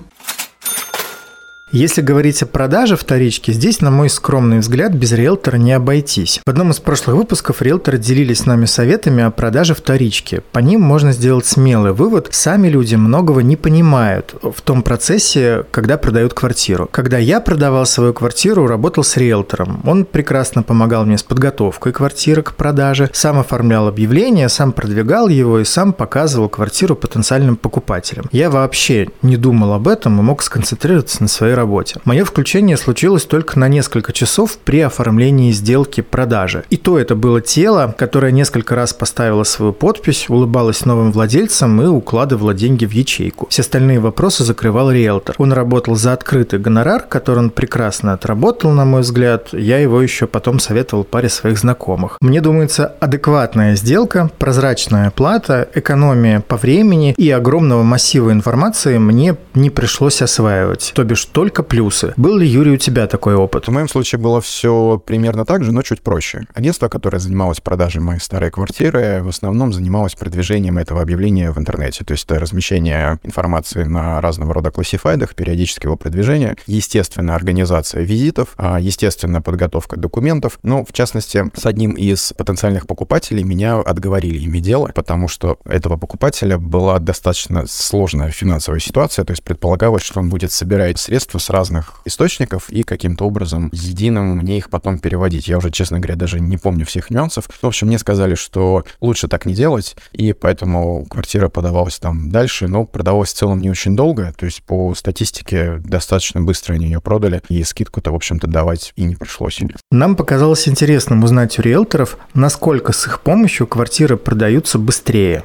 Если 1.73 2.03
говорить 2.03 2.43
о 2.43 2.47
продаже 2.47 2.97
вторички, 2.97 3.53
здесь, 3.53 3.81
на 3.81 3.93
мой 3.93 4.11
скромный 4.11 4.59
взгляд, 4.59 4.93
без 4.93 5.13
риэлтора 5.13 5.57
не 5.57 5.73
обойтись. 5.73 6.41
В 6.45 6.51
одном 6.51 6.73
из 6.73 6.81
прошлых 6.81 7.15
выпусков 7.15 7.63
риэлторы 7.63 7.97
делились 7.97 8.39
с 8.39 8.47
нами 8.47 8.65
советами 8.65 9.23
о 9.23 9.31
продаже 9.31 9.77
вторички. 9.77 10.43
По 10.51 10.59
ним 10.59 10.81
можно 10.81 11.13
сделать 11.13 11.47
смелый 11.47 11.93
вывод. 11.93 12.27
Сами 12.33 12.67
люди 12.67 12.97
многого 12.97 13.45
не 13.45 13.55
понимают 13.55 14.35
в 14.43 14.61
том 14.63 14.83
процессе, 14.83 15.65
когда 15.71 15.97
продают 15.97 16.35
квартиру. 16.35 16.89
Когда 16.91 17.19
я 17.19 17.39
продавал 17.41 17.87
свою 17.87 18.15
квартиру, 18.15 18.67
работал 18.67 19.05
с 19.05 19.17
риэлтором. 19.17 19.81
Он 19.85 20.05
прекрасно 20.05 20.65
помогал 20.65 21.05
мне 21.07 21.19
с 21.19 21.23
подготовкой 21.23 21.93
квартиры 21.93 22.43
к 22.43 22.55
продаже, 22.55 23.11
сам 23.13 23.39
оформлял 23.39 23.87
объявление, 23.87 24.49
сам 24.49 24.73
продвигал 24.73 25.29
его 25.29 25.61
и 25.61 25.65
сам 25.65 25.93
показывал 25.93 26.49
квартиру 26.49 26.97
потенциальным 26.97 27.55
покупателям. 27.55 28.27
Я 28.33 28.51
вообще 28.51 29.09
не 29.23 29.37
думал 29.37 29.73
об 29.73 29.87
этом 29.87 30.19
и 30.19 30.23
мог 30.23 30.43
сконцентрироваться 30.43 31.23
на 31.23 31.29
своей 31.29 31.60
работе. 31.61 32.01
Мое 32.05 32.25
включение 32.25 32.77
случилось 32.77 33.25
только 33.25 33.59
на 33.59 33.69
несколько 33.69 34.13
часов 34.13 34.59
при 34.59 34.81
оформлении 34.81 35.53
сделки 35.53 36.01
продажи. 36.01 36.65
И 36.71 36.77
то 36.77 36.99
это 36.99 37.15
было 37.15 37.41
тело, 37.41 37.95
которое 37.97 38.33
несколько 38.33 38.75
раз 38.75 38.93
поставило 38.93 39.45
свою 39.45 39.73
подпись, 39.73 40.27
улыбалось 40.29 40.85
новым 40.85 41.13
владельцам 41.13 41.83
и 41.83 41.87
укладывало 41.87 42.55
деньги 42.55 42.87
в 42.87 42.93
ячейку. 42.93 43.47
Все 43.51 43.63
остальные 43.63 44.01
вопросы 44.01 44.45
закрывал 44.45 44.91
риэлтор. 44.91 45.35
Он 45.39 45.53
работал 45.53 45.97
за 45.97 46.13
открытый 46.13 46.59
гонорар, 46.59 47.03
который 47.03 47.41
он 47.41 47.51
прекрасно 47.51 48.15
отработал, 48.15 48.71
на 48.71 48.85
мой 48.85 49.03
взгляд. 49.03 49.49
Я 49.53 49.79
его 49.79 50.01
еще 50.01 50.27
потом 50.27 50.61
советовал 50.61 51.05
паре 51.05 51.29
своих 51.29 51.59
знакомых. 51.59 52.17
Мне 52.21 52.41
думается, 52.41 52.87
адекватная 53.01 53.77
сделка, 53.77 54.31
прозрачная 54.39 55.11
плата, 55.11 55.69
экономия 55.75 56.41
по 56.41 56.57
времени 56.57 57.15
и 57.17 57.31
огромного 57.31 57.83
массива 57.83 58.33
информации 58.33 58.99
мне 58.99 59.37
не 59.55 59.71
пришлось 59.71 60.23
осваивать. 60.23 60.93
То 60.95 61.05
бишь 61.05 61.25
только 61.25 61.50
плюсы. 61.51 62.15
Был 62.17 62.37
ли, 62.39 62.47
Юрий, 62.47 62.73
у 62.73 62.77
тебя 62.77 63.07
такой 63.07 63.35
опыт? 63.35 63.69
В 63.69 63.71
моем 63.71 63.89
случае 63.89 64.21
было 64.21 64.41
все 64.41 65.03
примерно 65.05 65.45
так 65.45 65.65
же, 65.65 65.73
но 65.73 65.83
чуть 65.83 66.03
проще. 66.03 66.47
Агентство, 66.55 66.89
которое 66.89 67.19
занималось 67.19 67.61
продажей 67.61 68.01
моей 68.01 68.21
старой 68.21 68.51
квартиры, 68.51 69.23
в 69.23 69.29
основном 69.29 69.73
занималось 69.73 70.15
продвижением 70.15 70.79
этого 70.79 71.03
объявления 71.03 71.51
в 71.51 71.59
интернете. 71.59 72.05
То 72.05 72.13
есть 72.13 72.25
это 72.25 72.39
размещение 72.39 73.19
информации 73.23 73.85
на 73.85 74.21
разного 74.21 74.55
рода 74.55 74.71
классифайдах, 74.71 75.35
периодически 75.35 75.87
его 75.87 75.97
продвижение, 75.97 76.57
естественно, 76.67 77.35
организация 77.35 78.03
визитов, 78.03 78.55
а, 78.57 78.79
естественно, 78.81 79.43
подготовка 79.43 79.97
документов. 79.97 80.59
Ну, 80.63 80.85
в 80.85 80.93
частности, 80.93 81.51
с 81.55 81.67
одним 81.67 81.93
из 81.93 82.33
потенциальных 82.33 82.87
покупателей 82.87 83.43
меня 83.43 83.79
отговорили 83.79 84.39
ими 84.39 84.59
дело, 84.61 84.91
потому 84.95 85.29
что 85.29 85.59
этого 85.65 85.97
покупателя 85.97 86.59
была 86.59 86.99
достаточно 86.99 87.65
сложная 87.67 88.31
финансовая 88.31 88.81
ситуация, 88.81 89.25
то 89.25 89.33
есть 89.33 89.43
предполагалось, 89.43 90.03
что 90.03 90.21
он 90.21 90.29
будет 90.29 90.53
собирать 90.53 90.99
средства 90.99 91.39
с 91.41 91.51
разных 91.51 92.01
источников 92.05 92.71
и 92.71 92.83
каким-то 92.83 93.25
образом 93.27 93.71
единым 93.73 94.37
мне 94.39 94.59
их 94.59 94.71
потом 94.71 94.99
переводить. 94.99 95.49
Я 95.49 95.59
уже, 95.59 95.71
честно 95.71 95.99
говоря, 95.99 96.17
даже 96.17 96.41
не 96.41 96.57
помню 96.57 96.87
всех 96.87 97.11
нюансов. 97.11 97.49
В 97.61 97.67
общем, 97.67 97.89
мне 97.89 97.99
сказали, 97.99 98.35
что 98.35 98.85
лучше 99.01 99.29
так 99.29 99.47
не 99.47 99.55
делать, 99.55 99.97
и 100.13 100.33
поэтому 100.33 101.07
квартира 101.07 101.49
подавалась 101.49 101.99
там 101.99 102.31
дальше, 102.31 102.69
но 102.69 102.85
продавалась 102.85 103.33
в 103.33 103.37
целом 103.37 103.61
не 103.61 103.71
очень 103.71 103.97
долго, 103.97 104.35
то 104.37 104.47
есть 104.47 104.63
по 104.63 104.95
статистике 104.95 105.79
достаточно 105.79 106.41
быстро 106.41 106.75
они 106.75 106.87
ее 106.87 107.01
продали, 107.01 107.43
и 107.49 107.63
скидку-то, 107.65 108.13
в 108.13 108.15
общем-то, 108.15 108.47
давать 108.47 108.93
и 108.97 109.05
не 109.05 109.17
пришлось. 109.17 109.61
Нам 109.91 110.17
показалось 110.17 110.69
интересным 110.69 111.25
узнать 111.25 111.59
у 111.59 111.63
риэлторов, 111.63 112.19
насколько 112.35 112.93
с 112.93 113.07
их 113.07 113.21
помощью 113.23 113.67
квартиры 113.67 114.17
продаются 114.17 114.79
быстрее. 114.79 115.45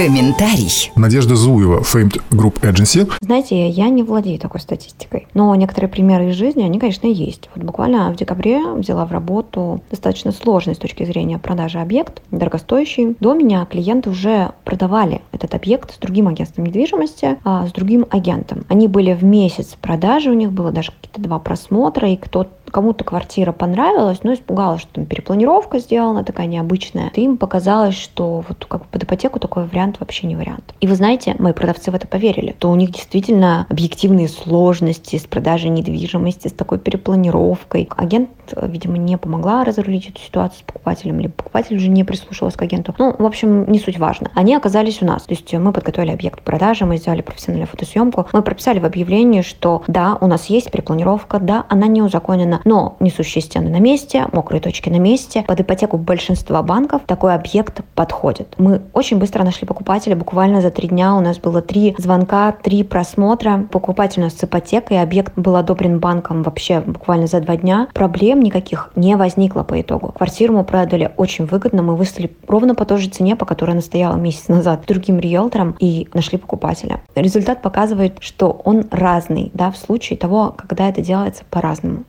Комментарий. 0.00 0.90
Надежда 0.96 1.36
Зуева, 1.36 1.80
Famed 1.80 2.22
Group 2.30 2.62
Agency. 2.62 3.06
Знаете, 3.20 3.68
я 3.68 3.90
не 3.90 4.02
владею 4.02 4.38
такой 4.38 4.58
статистикой, 4.58 5.28
но 5.34 5.54
некоторые 5.54 5.90
примеры 5.90 6.30
из 6.30 6.36
жизни, 6.36 6.62
они, 6.62 6.78
конечно, 6.78 7.06
есть. 7.06 7.50
Вот 7.54 7.62
буквально 7.62 8.10
в 8.10 8.16
декабре 8.16 8.62
взяла 8.72 9.04
в 9.04 9.12
работу 9.12 9.82
достаточно 9.90 10.32
сложный 10.32 10.74
с 10.74 10.78
точки 10.78 11.04
зрения 11.04 11.38
продажи 11.38 11.80
объект, 11.80 12.22
дорогостоящий. 12.30 13.14
До 13.20 13.34
меня 13.34 13.66
клиенты 13.66 14.08
уже 14.08 14.52
продавали 14.64 15.20
этот 15.32 15.54
объект 15.54 15.94
с 15.94 15.98
другим 15.98 16.28
агентством 16.28 16.64
недвижимости, 16.64 17.36
а 17.44 17.66
с 17.66 17.72
другим 17.72 18.06
агентом. 18.08 18.64
Они 18.68 18.88
были 18.88 19.12
в 19.12 19.22
месяц 19.22 19.76
продажи, 19.78 20.30
у 20.30 20.34
них 20.34 20.50
было 20.50 20.72
даже 20.72 20.92
какие-то 20.92 21.20
два 21.20 21.38
просмотра, 21.38 22.08
и 22.08 22.16
кто 22.16 22.46
кому-то 22.70 23.04
квартира 23.04 23.52
понравилась, 23.52 24.20
но 24.22 24.34
испугалась, 24.34 24.82
что 24.82 24.94
там 24.94 25.06
перепланировка 25.06 25.78
сделана 25.78 26.24
такая 26.24 26.46
необычная. 26.46 27.10
И 27.14 27.22
им 27.22 27.36
показалось, 27.36 27.96
что 27.96 28.44
вот 28.48 28.64
как 28.66 28.82
бы 28.82 28.86
под 28.90 29.04
ипотеку 29.04 29.38
такой 29.38 29.66
вариант 29.66 30.00
вообще 30.00 30.26
не 30.26 30.36
вариант. 30.36 30.74
И 30.80 30.86
вы 30.86 30.94
знаете, 30.94 31.36
мои 31.38 31.52
продавцы 31.52 31.90
в 31.90 31.94
это 31.94 32.06
поверили, 32.06 32.54
то 32.58 32.70
у 32.70 32.74
них 32.74 32.90
действительно 32.90 33.66
объективные 33.68 34.28
сложности 34.28 35.16
с 35.16 35.24
продажей 35.24 35.70
недвижимости, 35.70 36.48
с 36.48 36.52
такой 36.52 36.78
перепланировкой. 36.78 37.88
Агент, 37.96 38.30
видимо, 38.62 38.98
не 38.98 39.18
помогла 39.18 39.64
разрулить 39.64 40.08
эту 40.08 40.20
ситуацию 40.20 40.60
с 40.60 40.62
покупателем, 40.62 41.20
либо 41.20 41.32
покупатель 41.32 41.76
уже 41.76 41.88
не 41.88 42.04
прислушивался 42.04 42.58
к 42.58 42.62
агенту. 42.62 42.94
Ну, 42.98 43.14
в 43.18 43.24
общем, 43.24 43.70
не 43.70 43.78
суть 43.78 43.98
важно. 43.98 44.30
Они 44.34 44.54
оказались 44.54 45.02
у 45.02 45.06
нас. 45.06 45.22
То 45.24 45.34
есть 45.34 45.52
мы 45.52 45.72
подготовили 45.72 46.10
объект 46.12 46.42
продажи, 46.42 46.84
мы 46.84 46.96
сделали 46.96 47.22
профессиональную 47.22 47.68
фотосъемку, 47.68 48.26
мы 48.32 48.42
прописали 48.42 48.78
в 48.78 48.84
объявлении, 48.84 49.42
что 49.42 49.82
да, 49.86 50.16
у 50.20 50.26
нас 50.26 50.46
есть 50.46 50.70
перепланировка, 50.70 51.38
да, 51.38 51.64
она 51.68 51.86
не 51.86 52.02
узаконена, 52.02 52.59
но 52.64 52.96
несущие 53.00 53.42
стены 53.42 53.70
на 53.70 53.80
месте, 53.80 54.26
мокрые 54.32 54.60
точки 54.60 54.88
на 54.88 54.98
месте. 54.98 55.44
Под 55.46 55.60
ипотеку 55.60 55.96
большинства 55.96 56.62
банков 56.62 57.02
такой 57.06 57.34
объект 57.34 57.80
подходит. 57.94 58.54
Мы 58.58 58.82
очень 58.92 59.18
быстро 59.18 59.44
нашли 59.44 59.66
покупателя, 59.66 60.16
буквально 60.16 60.60
за 60.60 60.70
три 60.70 60.88
дня 60.88 61.14
у 61.14 61.20
нас 61.20 61.38
было 61.38 61.62
три 61.62 61.94
звонка, 61.98 62.52
три 62.52 62.82
просмотра. 62.82 63.66
Покупатель 63.70 64.20
у 64.20 64.24
нас 64.24 64.34
с 64.34 64.44
ипотекой, 64.44 65.00
объект 65.02 65.32
был 65.36 65.56
одобрен 65.56 65.98
банком 65.98 66.42
вообще 66.42 66.80
буквально 66.80 67.26
за 67.26 67.40
два 67.40 67.56
дня. 67.56 67.88
Проблем 67.94 68.40
никаких 68.40 68.90
не 68.96 69.16
возникло 69.16 69.62
по 69.62 69.80
итогу. 69.80 70.12
Квартиру 70.12 70.54
мы 70.54 70.64
продали 70.64 71.12
очень 71.16 71.46
выгодно, 71.46 71.82
мы 71.82 71.96
выставили 71.96 72.34
ровно 72.46 72.74
по 72.74 72.84
той 72.84 72.98
же 72.98 73.08
цене, 73.08 73.36
по 73.36 73.46
которой 73.46 73.72
она 73.72 73.80
стояла 73.80 74.16
месяц 74.16 74.48
назад 74.48 74.84
другим 74.86 75.18
риэлтором 75.18 75.76
и 75.78 76.08
нашли 76.14 76.38
покупателя. 76.38 77.00
Результат 77.14 77.62
показывает, 77.62 78.16
что 78.20 78.60
он 78.64 78.86
разный, 78.90 79.50
да, 79.54 79.70
в 79.70 79.76
случае 79.76 80.18
того, 80.18 80.54
когда 80.56 80.88
это 80.88 81.00
делается 81.02 81.44
по-разному. 81.50 82.04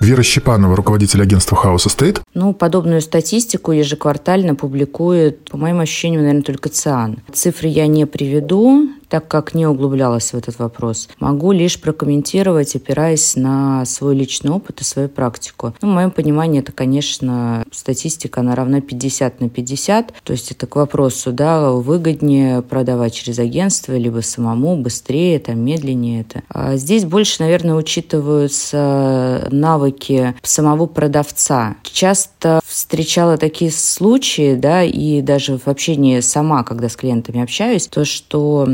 Вера 0.00 0.22
Щепанова, 0.22 0.76
руководитель 0.76 1.20
агентства 1.22 1.56
House 1.56 1.86
Estate. 1.86 2.20
Ну, 2.34 2.54
подобную 2.54 3.02
статистику 3.02 3.72
ежеквартально 3.72 4.54
публикует, 4.54 5.50
по 5.50 5.58
моим 5.58 5.78
ощущениям, 5.80 6.22
наверное, 6.22 6.42
только 6.42 6.70
ЦИАН. 6.70 7.18
Цифры 7.32 7.68
я 7.68 7.86
не 7.86 8.06
приведу, 8.06 8.88
так 9.10 9.28
как 9.28 9.54
не 9.54 9.66
углублялась 9.66 10.32
в 10.32 10.36
этот 10.36 10.58
вопрос. 10.58 11.08
Могу 11.18 11.52
лишь 11.52 11.80
прокомментировать, 11.80 12.74
опираясь 12.76 13.36
на 13.36 13.84
свой 13.84 14.14
личный 14.14 14.52
опыт 14.52 14.80
и 14.80 14.84
свою 14.84 15.08
практику. 15.08 15.74
Ну, 15.82 15.90
в 15.90 15.94
моем 15.94 16.12
понимании, 16.12 16.60
это, 16.60 16.72
конечно, 16.72 17.64
статистика, 17.72 18.40
она 18.40 18.54
равна 18.54 18.80
50 18.80 19.40
на 19.40 19.48
50. 19.48 20.14
То 20.22 20.32
есть 20.32 20.52
это 20.52 20.66
к 20.66 20.76
вопросу, 20.76 21.32
да, 21.32 21.70
выгоднее 21.72 22.62
продавать 22.62 23.12
через 23.12 23.38
агентство, 23.40 23.96
либо 23.96 24.20
самому, 24.20 24.76
быстрее, 24.76 25.40
там, 25.40 25.58
медленнее 25.58 26.20
это. 26.20 26.42
А 26.48 26.76
здесь 26.76 27.04
больше, 27.04 27.42
наверное, 27.42 27.74
учитываются 27.74 29.48
навыки 29.50 30.34
самого 30.42 30.86
продавца. 30.86 31.76
Часто 31.82 32.60
встречала 32.64 33.36
такие 33.36 33.72
случаи, 33.72 34.54
да, 34.54 34.84
и 34.84 35.20
даже 35.20 35.58
в 35.58 35.66
общении 35.66 36.20
сама, 36.20 36.62
когда 36.62 36.88
с 36.88 36.94
клиентами 36.94 37.42
общаюсь, 37.42 37.88
то, 37.88 38.04
что 38.04 38.68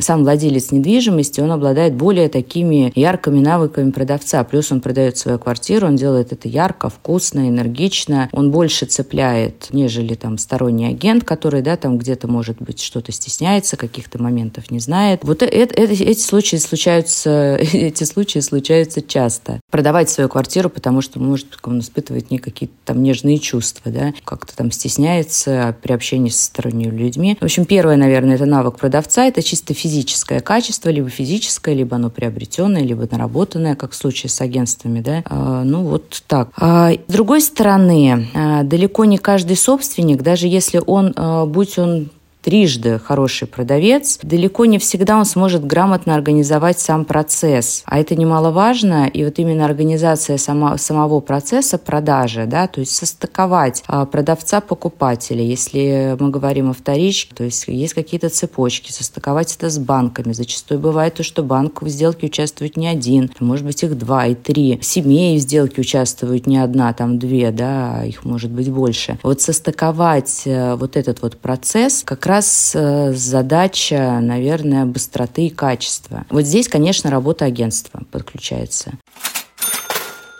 сам 0.00 0.22
владелец 0.22 0.70
недвижимости, 0.70 1.40
он 1.40 1.52
обладает 1.52 1.94
более 1.94 2.28
такими 2.28 2.92
яркими 2.94 3.40
навыками 3.40 3.90
продавца. 3.90 4.42
Плюс 4.44 4.72
он 4.72 4.80
продает 4.80 5.16
свою 5.18 5.38
квартиру, 5.38 5.86
он 5.86 5.96
делает 5.96 6.32
это 6.32 6.48
ярко, 6.48 6.88
вкусно, 6.88 7.48
энергично. 7.48 8.28
Он 8.32 8.50
больше 8.50 8.86
цепляет, 8.86 9.68
нежели 9.72 10.14
там 10.14 10.38
сторонний 10.38 10.88
агент, 10.88 11.24
который, 11.24 11.62
да, 11.62 11.76
там 11.76 11.98
где-то, 11.98 12.28
может 12.28 12.60
быть, 12.60 12.80
что-то 12.80 13.12
стесняется, 13.12 13.76
каких-то 13.76 14.22
моментов 14.22 14.70
не 14.70 14.80
знает. 14.80 15.20
Вот 15.22 15.42
это, 15.42 15.54
это, 15.54 15.92
эти 15.92 16.20
случаи 16.20 16.56
случаются, 16.56 17.56
эти 17.72 18.04
случаи 18.04 18.40
случаются 18.40 19.02
часто. 19.02 19.60
Продавать 19.70 20.10
свою 20.10 20.28
квартиру, 20.28 20.70
потому 20.70 21.00
что, 21.00 21.20
может, 21.20 21.58
он 21.62 21.80
испытывает 21.80 22.30
не 22.30 22.38
какие-то 22.38 22.74
там 22.84 23.02
нежные 23.02 23.38
чувства, 23.38 23.90
да, 23.90 24.12
как-то 24.24 24.56
там 24.56 24.70
стесняется 24.70 25.76
при 25.82 25.92
общении 25.92 26.30
со 26.30 26.44
сторонними 26.44 26.96
людьми. 26.96 27.36
В 27.40 27.44
общем, 27.44 27.64
первое, 27.64 27.96
наверное, 27.96 28.36
это 28.36 28.46
навык 28.46 28.76
продавца, 28.76 29.26
это 29.26 29.42
чисто 29.42 29.74
физическое 29.76 30.40
качество, 30.40 30.88
либо 30.90 31.08
физическое, 31.08 31.74
либо 31.74 31.96
оно 31.96 32.10
приобретенное, 32.10 32.82
либо 32.82 33.06
наработанное, 33.10 33.76
как 33.76 33.92
в 33.92 33.96
случае 33.96 34.30
с 34.30 34.40
агентствами, 34.40 35.00
да. 35.00 35.22
А, 35.26 35.62
ну, 35.64 35.84
вот 35.84 36.22
так. 36.26 36.50
А, 36.56 36.92
с 36.92 37.12
другой 37.12 37.40
стороны, 37.40 38.28
а, 38.34 38.62
далеко 38.62 39.04
не 39.04 39.18
каждый 39.18 39.56
собственник, 39.56 40.22
даже 40.22 40.46
если 40.48 40.80
он, 40.84 41.14
будь 41.48 41.78
он 41.78 42.10
трижды 42.46 43.00
хороший 43.00 43.48
продавец, 43.48 44.20
далеко 44.22 44.66
не 44.66 44.78
всегда 44.78 45.18
он 45.18 45.24
сможет 45.24 45.66
грамотно 45.66 46.14
организовать 46.14 46.78
сам 46.78 47.04
процесс. 47.04 47.82
А 47.86 47.98
это 47.98 48.14
немаловажно, 48.14 49.08
и 49.08 49.24
вот 49.24 49.40
именно 49.40 49.64
организация 49.64 50.38
сама, 50.38 50.78
самого 50.78 51.18
процесса 51.18 51.76
продажи, 51.76 52.46
да, 52.46 52.68
то 52.68 52.78
есть 52.78 52.94
состыковать 52.94 53.82
а, 53.88 54.06
продавца-покупателя, 54.06 55.42
если 55.42 56.16
мы 56.20 56.30
говорим 56.30 56.70
о 56.70 56.72
вторичке, 56.72 57.34
то 57.34 57.42
есть 57.42 57.64
есть 57.66 57.94
какие-то 57.94 58.28
цепочки, 58.28 58.92
состыковать 58.92 59.56
это 59.56 59.68
с 59.68 59.80
банками. 59.80 60.32
Зачастую 60.32 60.78
бывает 60.78 61.14
то, 61.14 61.24
что 61.24 61.42
банк 61.42 61.82
в 61.82 61.88
сделке 61.88 62.28
участвует 62.28 62.76
не 62.76 62.86
один, 62.86 63.28
может 63.40 63.66
быть 63.66 63.82
их 63.82 63.98
два 63.98 64.26
и 64.26 64.36
три. 64.36 64.78
Семей 64.82 65.36
в 65.36 65.40
сделке 65.40 65.80
участвуют 65.80 66.46
не 66.46 66.58
одна, 66.58 66.92
там 66.92 67.18
две, 67.18 67.50
да, 67.50 68.04
их 68.04 68.24
может 68.24 68.52
быть 68.52 68.70
больше. 68.70 69.18
Вот 69.24 69.40
состыковать 69.40 70.42
э, 70.44 70.76
вот 70.76 70.96
этот 70.96 71.22
вот 71.22 71.38
процесс 71.38 72.04
как 72.04 72.24
раз 72.24 72.35
раз 72.36 72.72
э, 72.74 73.12
задача, 73.14 74.18
наверное, 74.20 74.84
быстроты 74.84 75.46
и 75.46 75.50
качества. 75.50 76.24
Вот 76.28 76.42
здесь, 76.42 76.68
конечно, 76.68 77.10
работа 77.10 77.46
агентства 77.46 78.02
подключается. 78.10 78.92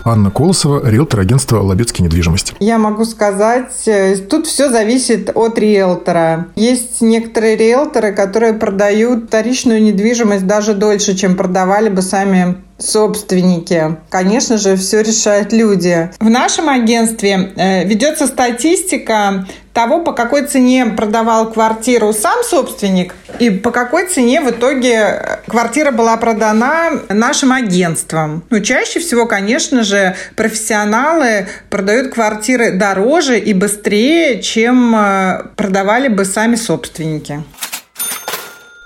Анна 0.04 0.30
Колосова, 0.30 0.88
риэлтор 0.88 1.20
агентства 1.20 1.60
«Лобецкий 1.60 2.04
недвижимость». 2.04 2.54
Я 2.60 2.78
могу 2.78 3.04
сказать, 3.06 3.88
э, 3.88 4.16
тут 4.18 4.46
все 4.46 4.68
зависит 4.68 5.30
от 5.34 5.58
риэлтора. 5.58 6.48
Есть 6.54 7.00
некоторые 7.00 7.56
риэлторы, 7.56 8.12
которые 8.12 8.52
продают 8.52 9.28
вторичную 9.28 9.82
недвижимость 9.82 10.46
даже 10.46 10.74
дольше, 10.74 11.16
чем 11.16 11.34
продавали 11.34 11.88
бы 11.88 12.02
сами 12.02 12.58
собственники. 12.78 13.96
Конечно 14.10 14.58
же, 14.58 14.76
все 14.76 15.02
решают 15.02 15.52
люди. 15.52 16.10
В 16.20 16.28
нашем 16.28 16.68
агентстве 16.68 17.52
э, 17.56 17.84
ведется 17.84 18.26
статистика 18.26 19.46
того, 19.72 20.00
по 20.00 20.12
какой 20.12 20.46
цене 20.46 20.86
продавал 20.86 21.52
квартиру 21.52 22.12
сам 22.14 22.42
собственник 22.42 23.14
и 23.38 23.50
по 23.50 23.70
какой 23.70 24.06
цене 24.06 24.40
в 24.40 24.50
итоге 24.50 25.40
квартира 25.46 25.90
была 25.90 26.16
продана 26.16 26.92
нашим 27.10 27.52
агентством. 27.52 28.42
Ну, 28.48 28.60
чаще 28.60 29.00
всего, 29.00 29.26
конечно 29.26 29.82
же, 29.82 30.16
профессионалы 30.34 31.48
продают 31.68 32.14
квартиры 32.14 32.72
дороже 32.72 33.38
и 33.38 33.52
быстрее, 33.52 34.40
чем 34.40 34.96
э, 34.96 35.42
продавали 35.56 36.08
бы 36.08 36.24
сами 36.24 36.56
собственники. 36.56 37.44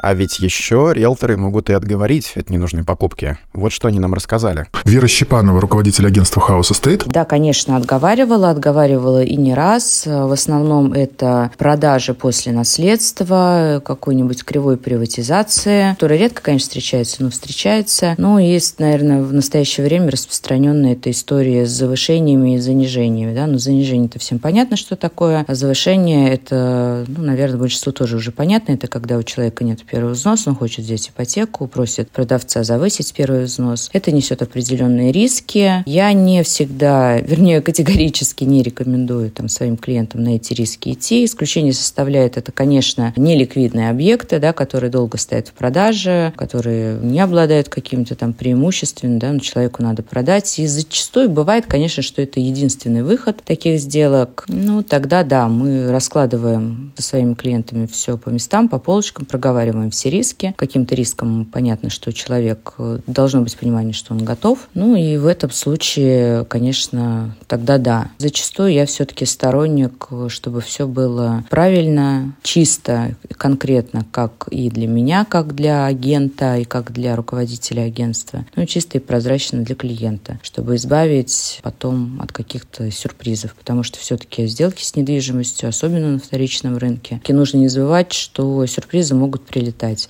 А 0.02 0.14
ведь 0.14 0.38
еще 0.40 0.92
риэлторы 0.94 1.36
могут 1.36 1.68
и 1.70 1.74
отговорить 1.74 2.32
от 2.34 2.48
ненужной 2.48 2.84
покупки. 2.84 3.36
Вот 3.52 3.72
что 3.72 3.88
они 3.88 3.98
нам 3.98 4.14
рассказали. 4.14 4.66
Вера 4.84 5.06
Щепанова, 5.06 5.60
руководитель 5.60 6.06
агентства 6.06 6.40
House 6.40 6.72
Estate. 6.72 7.02
Да, 7.06 7.24
конечно, 7.24 7.76
отговаривала, 7.76 8.50
отговаривала 8.50 9.22
и 9.22 9.36
не 9.36 9.54
раз. 9.54 10.04
В 10.06 10.32
основном 10.32 10.92
это 10.92 11.50
продажи 11.58 12.14
после 12.14 12.52
наследства, 12.52 13.82
какой-нибудь 13.84 14.44
кривой 14.44 14.76
приватизации, 14.76 15.92
которая 15.92 16.18
редко, 16.18 16.42
конечно, 16.42 16.68
встречается, 16.68 17.22
но 17.22 17.30
встречается. 17.30 18.14
Ну, 18.16 18.38
есть, 18.38 18.78
наверное, 18.78 19.22
в 19.22 19.32
настоящее 19.32 19.86
время 19.86 20.10
распространенная 20.10 20.92
эта 20.92 21.10
история 21.10 21.66
с 21.66 21.70
завышениями 21.70 22.54
и 22.54 22.58
занижениями. 22.58 23.34
Да? 23.34 23.46
Ну, 23.46 23.58
занижение 23.58 24.06
это 24.08 24.18
всем 24.18 24.38
понятно, 24.38 24.76
что 24.76 24.96
такое. 24.96 25.44
А 25.46 25.54
завышение 25.54 26.32
это, 26.32 27.04
ну, 27.06 27.22
наверное, 27.22 27.58
большинству 27.58 27.92
тоже 27.92 28.16
уже 28.16 28.32
понятно. 28.32 28.72
Это 28.72 28.86
когда 28.86 29.18
у 29.18 29.22
человека 29.22 29.62
нет 29.64 29.80
первый 29.90 30.12
взнос, 30.12 30.46
он 30.46 30.54
хочет 30.54 30.84
взять 30.84 31.08
ипотеку, 31.08 31.66
просит 31.66 32.10
продавца 32.10 32.62
завысить 32.62 33.12
первый 33.12 33.44
взнос. 33.44 33.90
Это 33.92 34.12
несет 34.12 34.42
определенные 34.42 35.10
риски. 35.12 35.82
Я 35.86 36.12
не 36.12 36.42
всегда, 36.42 37.18
вернее, 37.18 37.60
категорически 37.60 38.44
не 38.44 38.62
рекомендую 38.62 39.30
там, 39.30 39.48
своим 39.48 39.76
клиентам 39.76 40.22
на 40.22 40.36
эти 40.36 40.54
риски 40.54 40.92
идти. 40.92 41.24
Исключение 41.24 41.72
составляет 41.72 42.36
это, 42.36 42.52
конечно, 42.52 43.12
неликвидные 43.16 43.90
объекты, 43.90 44.38
да, 44.38 44.52
которые 44.52 44.90
долго 44.90 45.18
стоят 45.18 45.48
в 45.48 45.52
продаже, 45.52 46.32
которые 46.36 46.98
не 47.00 47.20
обладают 47.20 47.68
какими-то 47.68 48.14
там 48.14 48.32
преимуществами, 48.32 49.18
да, 49.18 49.32
но 49.32 49.40
человеку 49.40 49.82
надо 49.82 50.02
продать. 50.02 50.58
И 50.58 50.66
зачастую 50.66 51.30
бывает, 51.30 51.66
конечно, 51.66 52.02
что 52.02 52.22
это 52.22 52.38
единственный 52.38 53.02
выход 53.02 53.42
таких 53.44 53.80
сделок. 53.80 54.44
Ну, 54.48 54.82
тогда 54.82 55.24
да, 55.24 55.48
мы 55.48 55.90
раскладываем 55.90 56.92
со 56.96 57.02
своими 57.02 57.34
клиентами 57.34 57.86
все 57.86 58.16
по 58.16 58.28
местам, 58.28 58.68
по 58.68 58.78
полочкам, 58.78 59.26
проговариваем 59.26 59.79
оцениваем 59.80 59.90
все 59.90 60.10
риски. 60.10 60.54
Каким-то 60.56 60.94
риском 60.94 61.44
понятно, 61.44 61.90
что 61.90 62.12
человек 62.12 62.74
э, 62.78 63.00
должно 63.06 63.42
быть 63.42 63.56
понимание, 63.56 63.92
что 63.92 64.14
он 64.14 64.24
готов. 64.24 64.68
Ну 64.74 64.96
и 64.96 65.16
в 65.16 65.26
этом 65.26 65.50
случае, 65.50 66.44
конечно, 66.46 67.36
тогда 67.46 67.78
да. 67.78 68.10
Зачастую 68.18 68.72
я 68.72 68.86
все-таки 68.86 69.24
сторонник, 69.24 70.08
чтобы 70.28 70.60
все 70.60 70.86
было 70.86 71.44
правильно, 71.50 72.34
чисто, 72.42 73.16
конкретно, 73.36 74.06
как 74.10 74.48
и 74.50 74.70
для 74.70 74.86
меня, 74.86 75.24
как 75.24 75.54
для 75.54 75.86
агента 75.86 76.56
и 76.56 76.64
как 76.64 76.92
для 76.92 77.16
руководителя 77.16 77.82
агентства. 77.82 78.44
Ну 78.56 78.66
чисто 78.66 78.98
и 78.98 79.00
прозрачно 79.00 79.62
для 79.62 79.74
клиента, 79.74 80.38
чтобы 80.42 80.76
избавить 80.76 81.60
потом 81.62 82.20
от 82.20 82.32
каких-то 82.32 82.90
сюрпризов. 82.90 83.54
Потому 83.54 83.82
что 83.82 83.98
все-таки 83.98 84.46
сделки 84.46 84.82
с 84.82 84.96
недвижимостью, 84.96 85.68
особенно 85.68 86.12
на 86.12 86.18
вторичном 86.18 86.76
рынке, 86.76 87.20
нужно 87.40 87.58
не 87.58 87.68
забывать, 87.68 88.12
что 88.12 88.66
сюрпризы 88.66 89.14
могут 89.14 89.42
прилететь 89.46 89.69
прилетать. 89.70 90.08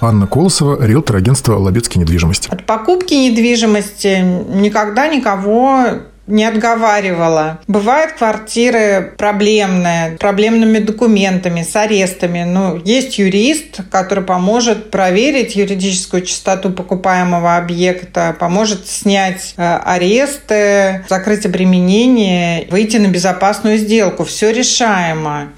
Анна 0.00 0.26
Колосова, 0.26 0.84
риэлтор 0.84 1.16
агентства 1.16 1.56
«Лобецкий 1.56 2.00
недвижимость». 2.00 2.46
От 2.48 2.66
покупки 2.66 3.14
недвижимости 3.14 4.22
никогда 4.54 5.08
никого 5.08 6.02
не 6.28 6.44
отговаривала. 6.44 7.58
Бывают 7.66 8.12
квартиры 8.12 9.14
проблемные, 9.16 10.18
проблемными 10.18 10.78
документами, 10.78 11.62
с 11.62 11.74
арестами. 11.74 12.44
Ну, 12.44 12.80
есть 12.84 13.18
юрист, 13.18 13.80
который 13.90 14.22
поможет 14.22 14.90
проверить 14.90 15.56
юридическую 15.56 16.22
чистоту 16.22 16.70
покупаемого 16.70 17.56
объекта, 17.56 18.36
поможет 18.38 18.86
снять 18.86 19.54
э, 19.56 19.78
аресты, 19.78 21.06
закрыть 21.08 21.46
обременение, 21.46 22.68
выйти 22.70 22.98
на 22.98 23.08
безопасную 23.08 23.78
сделку. 23.78 24.24
Все 24.24 24.52
решаемо. 24.52 25.48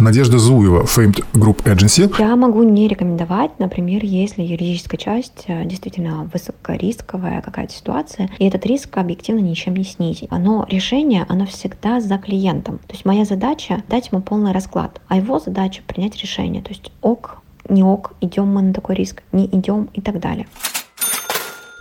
Надежда 0.00 0.38
Зуева, 0.38 0.84
Famed 0.84 1.24
Group 1.34 1.64
Agency. 1.64 2.12
Я 2.18 2.34
могу 2.36 2.62
не 2.62 2.88
рекомендовать, 2.88 3.58
например, 3.58 4.04
если 4.04 4.42
юридическая 4.42 4.98
часть 4.98 5.44
э, 5.46 5.64
действительно 5.64 6.30
высокорисковая 6.32 7.42
какая-то 7.42 7.72
ситуация, 7.72 8.30
и 8.38 8.46
этот 8.46 8.64
риск 8.66 8.96
объективно 8.96 9.40
ничем 9.40 9.74
не 9.74 9.84
снизить. 9.84 10.30
Но 10.30 10.66
решение, 10.68 11.26
оно 11.28 11.46
всегда 11.46 12.00
за 12.00 12.18
клиентом. 12.18 12.78
То 12.86 12.94
есть 12.94 13.04
моя 13.04 13.24
задача 13.24 13.82
дать 13.88 14.10
ему 14.10 14.22
полный 14.22 14.52
расклад, 14.52 15.00
а 15.08 15.16
его 15.16 15.38
задача 15.38 15.82
принять 15.86 16.16
решение. 16.16 16.62
То 16.62 16.70
есть 16.70 16.90
ок, 17.02 17.42
не 17.68 17.82
ок, 17.82 18.14
идем 18.20 18.48
мы 18.48 18.62
на 18.62 18.72
такой 18.72 18.94
риск, 18.94 19.22
не 19.32 19.46
идем 19.46 19.88
и 19.92 20.00
так 20.00 20.18
далее. 20.20 20.46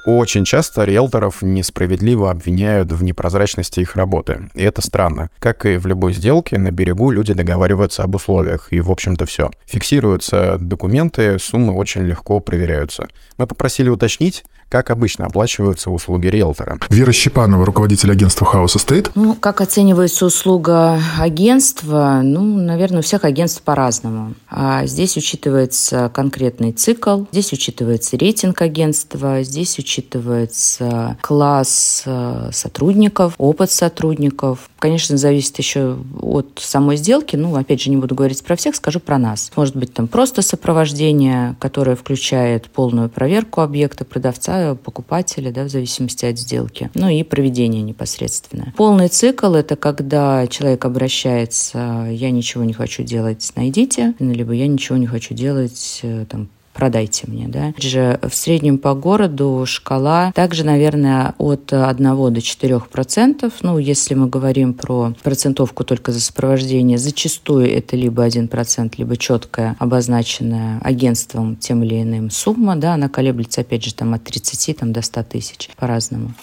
Очень 0.06 0.46
часто 0.46 0.84
риэлторов 0.84 1.42
несправедливо 1.42 2.32
обвиняют 2.32 2.92
в 2.92 3.04
непрозрачности 3.04 3.82
их 3.82 3.96
работы. 3.96 4.50
И 4.54 4.64
это 4.64 4.82
странно. 4.82 5.30
Как 5.40 5.66
и 5.66 5.78
в 5.78 5.86
любой 5.86 6.14
сделке, 6.14 6.58
на 6.58 6.72
берегу 6.72 7.12
люди 7.12 7.34
договариваются 7.34 8.04
об 8.04 8.16
условиях, 8.16 8.68
и, 8.72 8.80
в 8.80 8.92
общем-то, 8.92 9.26
все. 9.26 9.52
Фиксируются 9.66 10.58
документы, 10.60 11.38
суммы 11.40 11.74
очень 11.74 12.02
легко 12.02 12.40
проверяются. 12.40 13.08
Мы 13.38 13.48
попросили 13.48 13.90
уточнить, 13.90 14.44
как 14.70 14.92
обычно 14.92 15.26
оплачиваются 15.26 15.90
услуги 15.90 16.28
риэлтора? 16.28 16.78
Вера 16.90 17.12
Щепанова, 17.12 17.66
руководитель 17.66 18.12
агентства 18.12 18.46
House 18.46 18.76
Estate. 18.78 19.10
Ну, 19.16 19.34
как 19.34 19.62
оценивается 19.62 20.26
услуга 20.26 21.02
агентства? 21.20 22.22
Ну, 22.24 22.42
наверное, 22.42 23.00
у 23.00 23.02
всех 23.02 23.26
агентств 23.26 23.64
по-разному. 23.64 24.36
А 24.48 24.86
здесь 24.86 25.18
учитывается 25.18 26.12
конкретный 26.14 26.72
цикл, 26.72 27.24
здесь 27.32 27.52
учитывается 27.52 28.16
рейтинг 28.16 28.62
агентства, 28.62 29.42
здесь 29.42 29.80
учитывается 29.80 31.18
класс 31.22 32.04
э, 32.06 32.50
сотрудников, 32.54 33.34
опыт 33.40 33.72
сотрудников. 33.72 34.70
Конечно, 34.78 35.18
зависит 35.18 35.58
еще 35.58 35.98
от 36.22 36.60
самой 36.62 36.98
сделки. 36.98 37.36
Ну, 37.36 37.56
опять 37.56 37.82
же, 37.82 37.90
не 37.90 37.98
буду 37.98 38.14
говорить 38.14 38.44
про 38.44 38.56
всех, 38.56 38.76
скажу 38.76 39.00
про 39.00 39.18
нас. 39.18 39.52
Может 39.56 39.76
быть, 39.76 39.94
там 39.94 40.08
просто 40.08 40.44
сопровождение, 40.44 41.56
которое 41.60 41.96
включает 41.96 42.70
полную 42.70 43.10
проверку 43.10 43.62
объекта 43.62 44.06
продавца, 44.06 44.59
покупателя, 44.84 45.52
да, 45.52 45.64
в 45.64 45.70
зависимости 45.70 46.26
от 46.26 46.38
сделки. 46.38 46.90
Ну 46.94 47.10
и 47.10 47.24
проведение 47.24 47.82
непосредственно. 47.82 48.74
Полный 48.78 49.08
цикл– 49.08 49.54
это 49.56 49.76
когда 49.76 50.48
человек 50.48 50.86
обращается, 50.86 52.08
я 52.12 52.32
ничего 52.32 52.64
не 52.64 52.74
хочу 52.74 53.04
делать, 53.04 53.52
найдите, 53.56 54.14
либо 54.20 54.54
я 54.54 54.68
ничего 54.68 54.98
не 54.98 55.08
хочу 55.08 55.34
делать, 55.34 56.00
э, 56.04 56.26
там, 56.30 56.50
продайте 56.80 57.28
мне, 57.28 57.50
да. 57.50 57.74
Же 57.78 58.22
в 58.24 58.34
среднем 58.34 58.78
по 58.78 58.94
городу 58.94 59.66
шкала 59.68 60.32
также, 60.32 60.64
наверное, 60.64 61.36
от 61.38 61.74
1 61.74 62.34
до 62.34 62.42
4 62.42 62.80
процентов. 62.90 63.52
Ну, 63.64 63.78
если 63.80 64.14
мы 64.14 64.28
говорим 64.28 64.74
про 64.74 65.14
процентовку 65.22 65.84
только 65.84 66.14
за 66.14 66.22
сопровождение, 66.22 66.98
зачастую 66.98 67.70
это 67.70 67.98
либо 67.98 68.24
1 68.24 68.48
процент, 68.48 68.98
либо 68.98 69.18
четкая 69.18 69.76
обозначенная 69.78 70.80
агентством 70.80 71.58
тем 71.58 71.84
или 71.84 72.02
иным 72.02 72.30
сумма, 72.30 72.78
да, 72.78 72.94
она 72.94 73.10
колеблется, 73.10 73.60
опять 73.60 73.84
же, 73.84 73.94
там 73.94 74.14
от 74.14 74.24
30 74.24 74.78
там, 74.78 74.94
до 74.94 75.02
100 75.02 75.24
тысяч 75.24 75.70
по-разному. 75.78 76.34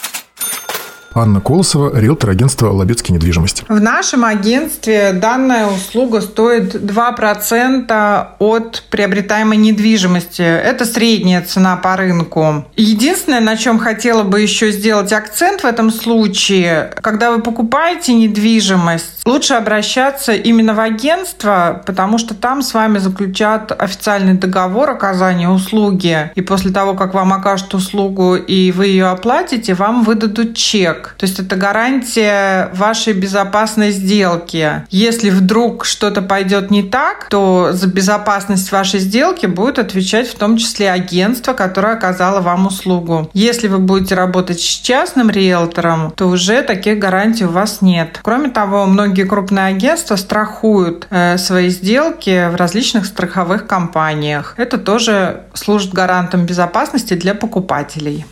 Анна 1.17 1.41
Колосова, 1.41 1.99
риэлтор 1.99 2.31
агентства 2.31 2.71
«Лобецкий 2.71 3.15
недвижимость». 3.15 3.65
В 3.69 3.81
нашем 3.81 4.23
агентстве 4.23 5.13
данная 5.15 5.67
услуга 5.67 6.21
стоит 6.21 6.75
2% 6.75 8.27
от 8.39 8.85
приобретаемой 8.91 9.57
недвижимости. 9.57 10.43
Это 10.43 10.85
средняя 10.85 11.41
цена 11.41 11.77
по 11.77 11.97
рынку. 11.97 12.67
Единственное, 12.77 13.41
на 13.41 13.57
чем 13.57 13.79
хотела 13.79 14.25
бы 14.25 14.43
еще 14.43 14.71
сделать 14.71 15.11
акцент 15.15 15.63
в 15.63 15.65
этом 15.65 15.91
случае, 15.91 16.93
когда 17.01 17.31
вы 17.31 17.41
покупаете 17.41 18.13
недвижимость, 18.13 19.25
лучше 19.25 19.55
обращаться 19.55 20.35
именно 20.35 20.75
в 20.75 20.81
агентство, 20.81 21.83
потому 21.87 22.19
что 22.19 22.35
там 22.35 22.61
с 22.61 22.75
вами 22.75 22.99
заключат 22.99 23.73
официальный 23.73 24.35
договор 24.35 24.91
оказания 24.91 25.49
услуги. 25.49 26.31
И 26.35 26.43
после 26.43 26.73
того, 26.73 26.93
как 26.93 27.15
вам 27.15 27.33
окажут 27.33 27.73
услугу 27.73 28.37
и 28.37 28.71
вы 28.71 28.89
ее 28.89 29.07
оплатите, 29.07 29.73
вам 29.73 30.05
выдадут 30.05 30.55
чек 30.55 31.06
чек. 31.07 31.15
То 31.17 31.27
есть 31.27 31.39
это 31.39 31.57
гарантия 31.57 32.71
вашей 32.75 33.13
безопасной 33.13 33.91
сделки. 33.91 34.85
Если 34.91 35.31
вдруг 35.31 35.85
что-то 35.85 36.23
пойдет 36.23 36.71
не 36.71 36.83
так, 36.83 37.29
то 37.31 37.71
за 37.73 37.87
безопасность 37.87 38.73
вашей 38.73 39.01
сделки 39.01 39.47
будет 39.47 39.79
отвечать 39.79 40.29
в 40.29 40.37
том 40.37 40.57
числе 40.57 40.91
агентство, 40.91 41.53
которое 41.53 41.95
оказало 41.95 42.41
вам 42.41 42.67
услугу. 42.67 43.31
Если 43.33 43.69
вы 43.69 43.79
будете 43.79 44.15
работать 44.15 44.61
с 44.61 44.81
частным 44.81 45.31
риэлтором, 45.31 46.13
то 46.17 46.27
уже 46.27 46.63
таких 46.63 46.99
гарантий 46.99 47.45
у 47.45 47.51
вас 47.51 47.83
нет. 47.83 48.21
Кроме 48.23 48.51
того, 48.51 48.87
многие 48.87 49.25
крупные 49.25 49.67
агентства 49.67 50.17
страхуют 50.17 51.07
э, 51.11 51.39
свои 51.39 51.69
сделки 51.69 52.49
в 52.51 52.57
различных 52.57 53.07
страховых 53.07 53.67
компаниях. 53.67 54.55
Это 54.57 54.79
тоже 54.79 55.43
служит 55.55 55.93
гарантом 55.93 56.47
безопасности 56.47 57.15
для 57.15 57.35
покупателей. 57.35 58.25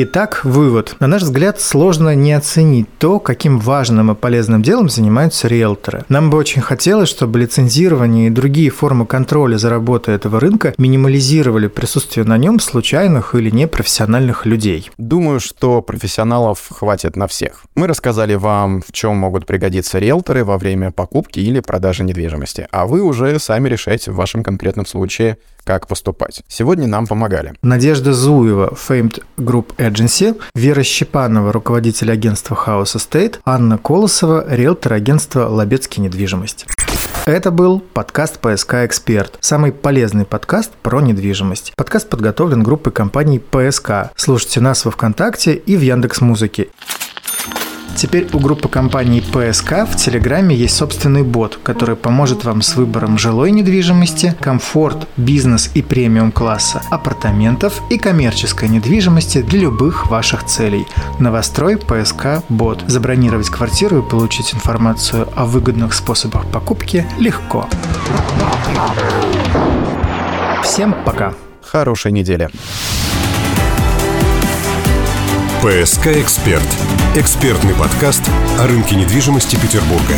Итак, 0.00 0.42
вывод. 0.44 0.94
На 1.00 1.08
наш 1.08 1.22
взгляд, 1.22 1.60
сложно 1.60 2.14
не 2.14 2.32
оценить 2.32 2.86
то, 2.98 3.18
каким 3.18 3.58
важным 3.58 4.12
и 4.12 4.14
полезным 4.14 4.62
делом 4.62 4.88
занимаются 4.88 5.48
риэлторы. 5.48 6.04
Нам 6.08 6.30
бы 6.30 6.38
очень 6.38 6.62
хотелось, 6.62 7.08
чтобы 7.08 7.40
лицензирование 7.40 8.28
и 8.28 8.30
другие 8.30 8.70
формы 8.70 9.06
контроля 9.06 9.56
за 9.56 9.70
работой 9.70 10.14
этого 10.14 10.38
рынка 10.38 10.72
минимализировали 10.78 11.66
присутствие 11.66 12.24
на 12.24 12.38
нем 12.38 12.60
случайных 12.60 13.34
или 13.34 13.50
непрофессиональных 13.50 14.46
людей. 14.46 14.88
Думаю, 14.98 15.40
что 15.40 15.82
профессионалов 15.82 16.64
хватит 16.70 17.16
на 17.16 17.26
всех. 17.26 17.64
Мы 17.74 17.88
рассказали 17.88 18.36
вам, 18.36 18.82
в 18.82 18.92
чем 18.92 19.16
могут 19.16 19.46
пригодиться 19.46 19.98
риэлторы 19.98 20.44
во 20.44 20.58
время 20.58 20.92
покупки 20.92 21.40
или 21.40 21.58
продажи 21.58 22.04
недвижимости, 22.04 22.68
а 22.70 22.86
вы 22.86 23.02
уже 23.02 23.36
сами 23.40 23.68
решаете 23.68 24.12
в 24.12 24.14
вашем 24.14 24.44
конкретном 24.44 24.86
случае, 24.86 25.38
как 25.68 25.86
поступать. 25.86 26.42
Сегодня 26.48 26.86
нам 26.86 27.06
помогали. 27.06 27.52
Надежда 27.60 28.14
Зуева, 28.14 28.72
Famed 28.72 29.22
Group 29.36 29.76
Agency, 29.76 30.34
Вера 30.54 30.82
Щепанова, 30.82 31.52
руководитель 31.52 32.10
агентства 32.10 32.58
House 32.66 32.96
Estate, 32.96 33.40
Анна 33.44 33.76
Колосова, 33.76 34.46
риэлтор 34.48 34.94
агентства 34.94 35.46
Лобецкий 35.46 36.02
недвижимость. 36.02 36.64
Это 37.26 37.50
был 37.50 37.80
подкаст 37.80 38.38
«ПСК 38.38 38.76
Эксперт», 38.86 39.36
самый 39.40 39.72
полезный 39.72 40.24
подкаст 40.24 40.72
про 40.82 41.02
недвижимость. 41.02 41.74
Подкаст 41.76 42.08
подготовлен 42.08 42.62
группой 42.62 42.90
компаний 42.90 43.38
«ПСК». 43.38 44.10
Слушайте 44.16 44.62
нас 44.62 44.86
во 44.86 44.90
Вконтакте 44.90 45.52
и 45.52 45.76
в 45.76 45.82
Яндекс 45.82 46.22
Музыке. 46.22 46.68
Теперь 47.98 48.28
у 48.32 48.38
группы 48.38 48.68
компаний 48.68 49.20
ПСК 49.20 49.84
в 49.84 49.96
Телеграме 49.96 50.54
есть 50.54 50.76
собственный 50.76 51.24
бот, 51.24 51.58
который 51.64 51.96
поможет 51.96 52.44
вам 52.44 52.62
с 52.62 52.76
выбором 52.76 53.18
жилой 53.18 53.50
недвижимости, 53.50 54.36
комфорт, 54.40 55.08
бизнес 55.16 55.68
и 55.74 55.82
премиум 55.82 56.30
класса, 56.30 56.80
апартаментов 56.92 57.82
и 57.90 57.98
коммерческой 57.98 58.68
недвижимости 58.68 59.42
для 59.42 59.62
любых 59.62 60.08
ваших 60.10 60.44
целей. 60.44 60.86
Новострой 61.18 61.76
ПСК 61.76 62.44
Бот. 62.48 62.84
Забронировать 62.86 63.50
квартиру 63.50 63.98
и 63.98 64.08
получить 64.08 64.54
информацию 64.54 65.26
о 65.34 65.44
выгодных 65.44 65.92
способах 65.92 66.46
покупки 66.52 67.04
легко. 67.18 67.68
Всем 70.62 70.94
пока! 71.04 71.34
Хорошей 71.62 72.12
недели! 72.12 72.48
ПСК 75.60 76.06
«Эксперт»– 76.06 76.68
экспертный 77.16 77.74
подкаст 77.74 78.22
о 78.60 78.68
рынке 78.68 78.94
недвижимости 78.94 79.56
Петербурга. 79.56 80.14